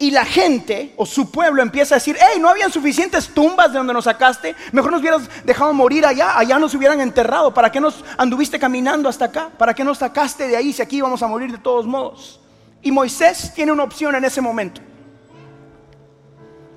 y 0.00 0.10
la 0.10 0.24
gente 0.24 0.94
o 0.96 1.04
su 1.04 1.30
pueblo 1.30 1.60
empieza 1.60 1.94
a 1.94 1.98
decir, 1.98 2.16
hey, 2.18 2.40
no 2.40 2.48
habían 2.48 2.72
suficientes 2.72 3.28
tumbas 3.34 3.70
de 3.70 3.76
donde 3.76 3.92
nos 3.92 4.04
sacaste, 4.04 4.56
mejor 4.72 4.90
nos 4.90 5.02
hubieras 5.02 5.28
dejado 5.44 5.74
morir 5.74 6.06
allá, 6.06 6.38
allá 6.38 6.58
nos 6.58 6.74
hubieran 6.74 7.02
enterrado, 7.02 7.52
¿para 7.52 7.70
qué 7.70 7.82
nos 7.82 8.02
anduviste 8.16 8.58
caminando 8.58 9.10
hasta 9.10 9.26
acá? 9.26 9.50
¿Para 9.58 9.74
qué 9.74 9.84
nos 9.84 9.98
sacaste 9.98 10.48
de 10.48 10.56
ahí 10.56 10.72
si 10.72 10.80
aquí 10.80 10.96
íbamos 10.96 11.22
a 11.22 11.26
morir 11.26 11.52
de 11.52 11.58
todos 11.58 11.86
modos? 11.86 12.40
Y 12.80 12.90
Moisés 12.90 13.52
tiene 13.54 13.72
una 13.72 13.82
opción 13.82 14.14
en 14.14 14.24
ese 14.24 14.40
momento. 14.40 14.80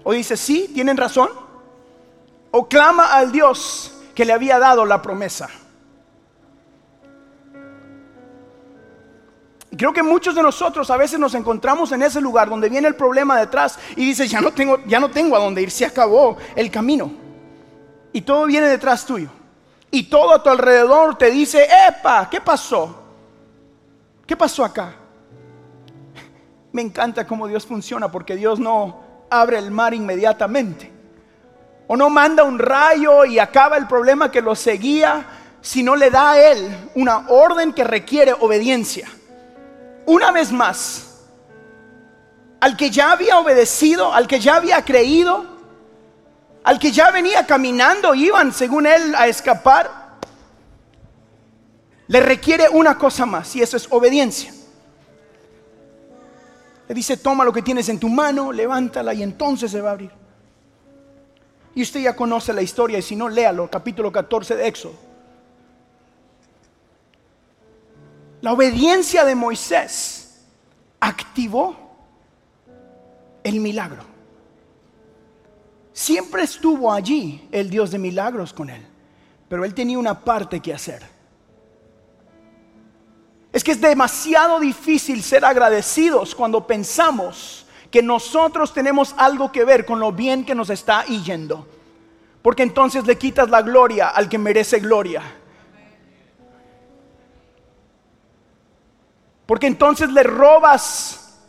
O 0.03 0.11
dice, 0.11 0.35
sí, 0.35 0.69
tienen 0.73 0.97
razón. 0.97 1.29
O 2.51 2.67
clama 2.67 3.13
al 3.13 3.31
Dios 3.31 3.93
que 4.13 4.25
le 4.25 4.33
había 4.33 4.59
dado 4.59 4.85
la 4.85 5.01
promesa. 5.01 5.49
Creo 9.75 9.93
que 9.93 10.03
muchos 10.03 10.35
de 10.35 10.43
nosotros 10.43 10.89
a 10.91 10.97
veces 10.97 11.19
nos 11.19 11.33
encontramos 11.33 11.91
en 11.91 12.03
ese 12.03 12.21
lugar 12.21 12.49
donde 12.49 12.69
viene 12.69 12.87
el 12.87 12.95
problema 12.95 13.39
detrás 13.39 13.79
y 13.95 14.05
dices, 14.05 14.29
ya 14.29 14.41
no 14.41 14.51
tengo, 14.51 14.79
ya 14.85 14.99
no 14.99 15.09
tengo 15.09 15.35
a 15.35 15.39
dónde 15.39 15.61
ir, 15.61 15.71
se 15.71 15.85
acabó 15.85 16.37
el 16.55 16.69
camino. 16.69 17.11
Y 18.11 18.21
todo 18.21 18.45
viene 18.45 18.67
detrás 18.67 19.05
tuyo. 19.05 19.29
Y 19.89 20.03
todo 20.03 20.33
a 20.33 20.43
tu 20.43 20.49
alrededor 20.49 21.17
te 21.17 21.31
dice, 21.31 21.67
epa, 21.87 22.29
¿qué 22.29 22.41
pasó? 22.41 23.03
¿Qué 24.25 24.35
pasó 24.35 24.63
acá? 24.63 24.93
Me 26.71 26.81
encanta 26.81 27.25
cómo 27.25 27.47
Dios 27.47 27.65
funciona 27.65 28.11
porque 28.11 28.35
Dios 28.35 28.59
no 28.59 29.01
abre 29.29 29.57
el 29.57 29.71
mar 29.71 29.93
inmediatamente. 29.93 30.91
O 31.87 31.97
no 31.97 32.09
manda 32.09 32.43
un 32.43 32.59
rayo 32.59 33.25
y 33.25 33.39
acaba 33.39 33.77
el 33.77 33.87
problema 33.87 34.31
que 34.31 34.41
lo 34.41 34.55
seguía, 34.55 35.25
sino 35.61 35.95
le 35.95 36.09
da 36.09 36.31
a 36.31 36.51
él 36.51 36.89
una 36.95 37.25
orden 37.29 37.73
que 37.73 37.83
requiere 37.83 38.33
obediencia. 38.33 39.07
Una 40.05 40.31
vez 40.31 40.51
más, 40.51 41.21
al 42.59 42.77
que 42.77 42.89
ya 42.89 43.11
había 43.11 43.39
obedecido, 43.39 44.13
al 44.13 44.27
que 44.27 44.39
ya 44.39 44.55
había 44.55 44.83
creído, 44.83 45.45
al 46.63 46.79
que 46.79 46.91
ya 46.91 47.11
venía 47.11 47.45
caminando, 47.45 48.13
iban 48.15 48.53
según 48.53 48.87
él 48.87 49.15
a 49.15 49.27
escapar, 49.27 50.03
le 52.07 52.19
requiere 52.19 52.69
una 52.69 52.97
cosa 52.97 53.25
más 53.25 53.55
y 53.55 53.61
eso 53.61 53.77
es 53.77 53.87
obediencia. 53.89 54.53
Le 56.87 56.95
dice, 56.95 57.17
toma 57.17 57.45
lo 57.45 57.53
que 57.53 57.61
tienes 57.61 57.87
en 57.89 57.99
tu 57.99 58.09
mano, 58.09 58.51
levántala 58.51 59.13
y 59.13 59.23
entonces 59.23 59.71
se 59.71 59.81
va 59.81 59.89
a 59.89 59.93
abrir. 59.93 60.11
Y 61.75 61.81
usted 61.81 62.01
ya 62.01 62.15
conoce 62.15 62.53
la 62.53 62.61
historia 62.61 62.99
y 62.99 63.01
si 63.01 63.15
no, 63.15 63.29
léalo, 63.29 63.69
capítulo 63.69 64.11
14 64.11 64.55
de 64.55 64.67
Éxodo. 64.67 65.12
La 68.43 68.51
obediencia 68.51 69.23
de 69.23 69.35
Moisés 69.35 70.35
activó 70.99 71.77
el 73.41 73.61
milagro. 73.61 74.03
Siempre 75.93 76.43
estuvo 76.43 76.91
allí 76.91 77.47
el 77.53 77.69
Dios 77.69 77.91
de 77.91 77.99
milagros 77.99 78.51
con 78.51 78.69
él, 78.69 78.85
pero 79.47 79.63
él 79.63 79.73
tenía 79.73 79.97
una 79.97 80.19
parte 80.25 80.59
que 80.59 80.73
hacer. 80.73 81.03
Es 83.53 83.63
que 83.63 83.71
es 83.71 83.79
demasiado 83.79 84.59
difícil 84.59 85.23
ser 85.23 85.45
agradecidos 85.45 86.35
cuando 86.35 86.67
pensamos 86.67 87.65
que 87.89 88.03
nosotros 88.03 88.73
tenemos 88.73 89.15
algo 89.15 89.53
que 89.53 89.63
ver 89.63 89.85
con 89.85 90.01
lo 90.01 90.11
bien 90.11 90.43
que 90.43 90.53
nos 90.53 90.69
está 90.69 91.05
yendo. 91.05 91.65
Porque 92.41 92.63
entonces 92.63 93.07
le 93.07 93.17
quitas 93.17 93.49
la 93.49 93.61
gloria 93.61 94.09
al 94.09 94.27
que 94.27 94.37
merece 94.37 94.81
gloria. 94.81 95.21
Porque 99.45 99.67
entonces 99.67 100.09
le 100.09 100.23
robas 100.23 101.39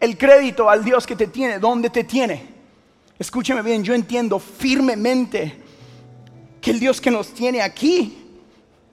el 0.00 0.16
crédito 0.16 0.68
al 0.70 0.84
Dios 0.84 1.06
que 1.06 1.16
te 1.16 1.26
tiene, 1.26 1.58
donde 1.58 1.90
te 1.90 2.04
tiene. 2.04 2.54
Escúcheme 3.18 3.62
bien, 3.62 3.82
yo 3.82 3.94
entiendo 3.94 4.38
firmemente 4.38 5.62
que 6.60 6.70
el 6.70 6.80
Dios 6.80 7.00
que 7.00 7.10
nos 7.10 7.32
tiene 7.32 7.62
aquí 7.62 8.25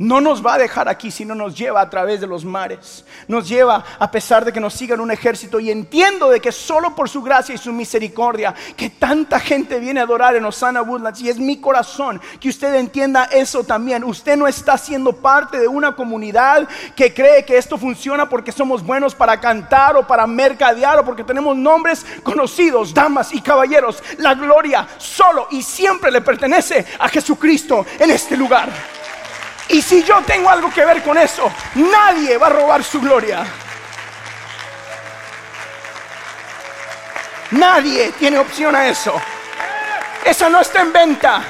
no 0.04 0.20
nos 0.20 0.46
va 0.46 0.56
a 0.56 0.58
dejar 0.58 0.90
aquí, 0.90 1.10
sino 1.10 1.34
nos 1.34 1.58
lleva 1.58 1.80
a 1.80 1.90
través 1.90 2.20
de 2.20 2.28
los 2.28 2.44
mares. 2.44 3.06
Nos 3.28 3.48
lleva 3.48 3.84
a 3.98 4.12
pesar 4.12 4.44
de 4.44 4.52
que 4.52 4.60
nos 4.60 4.74
sigan 4.74 5.00
un 5.00 5.12
ejército. 5.12 5.62
Y 5.62 5.72
entiendo 5.72 6.30
de 6.30 6.42
que 6.42 6.52
solo 6.52 6.94
por 6.94 7.10
su 7.10 7.22
gracia 7.22 7.56
y 7.56 7.58
su 7.58 7.72
misericordia, 7.72 8.54
que 8.76 8.90
tanta 8.90 9.40
gente 9.40 9.80
viene 9.80 10.02
a 10.02 10.04
adorar 10.04 10.36
en 10.36 10.44
Osana 10.44 10.82
Woodlands. 10.82 11.22
Y 11.22 11.30
es 11.30 11.40
mi 11.40 11.62
corazón 11.62 12.20
que 12.40 12.50
usted 12.50 12.76
entienda 12.76 13.30
eso 13.32 13.64
también. 13.64 14.04
Usted 14.04 14.36
no 14.36 14.46
está 14.46 14.78
siendo 14.78 15.14
parte 15.14 15.58
de 15.58 15.70
una 15.70 15.96
comunidad 15.96 16.68
que 16.96 17.14
cree 17.14 17.46
que 17.46 17.58
esto 17.58 17.78
funciona 17.78 18.28
porque 18.28 18.52
somos 18.52 18.84
buenos 18.84 19.16
para 19.16 19.40
cantar 19.40 19.96
o 19.96 20.06
para 20.06 20.28
mercadear 20.28 21.00
o 21.00 21.06
porque 21.06 21.24
tenemos 21.24 21.56
nombres 21.56 22.06
conocidos, 22.24 22.94
damas 22.94 23.34
y 23.34 23.40
caballeros. 23.40 24.04
La 24.18 24.34
gloria 24.34 24.86
solo 24.98 25.48
y 25.52 25.64
siempre 25.64 26.12
le 26.12 26.20
pertenece 26.20 26.86
a 27.00 27.08
Jesucristo 27.08 27.86
en 28.00 28.12
este 28.12 28.36
lugar. 28.36 28.70
Y 29.70 29.82
si 29.82 30.04
yo 30.04 30.22
tengo 30.22 30.50
algo 30.50 30.72
que 30.72 30.86
ver 30.86 31.02
con 31.02 31.18
eso, 31.18 31.52
nadie 31.76 32.38
va 32.38 32.48
a 32.48 32.52
robar 32.52 32.84
su 32.84 33.00
gloria. 33.02 33.46
Nadie 37.52 38.12
tiene 38.18 38.40
opción 38.40 38.76
a 38.76 38.88
eso. 38.88 39.14
Eso 40.26 40.50
no 40.50 40.62
está 40.62 40.82
en 40.82 40.94
venta. 40.94 41.44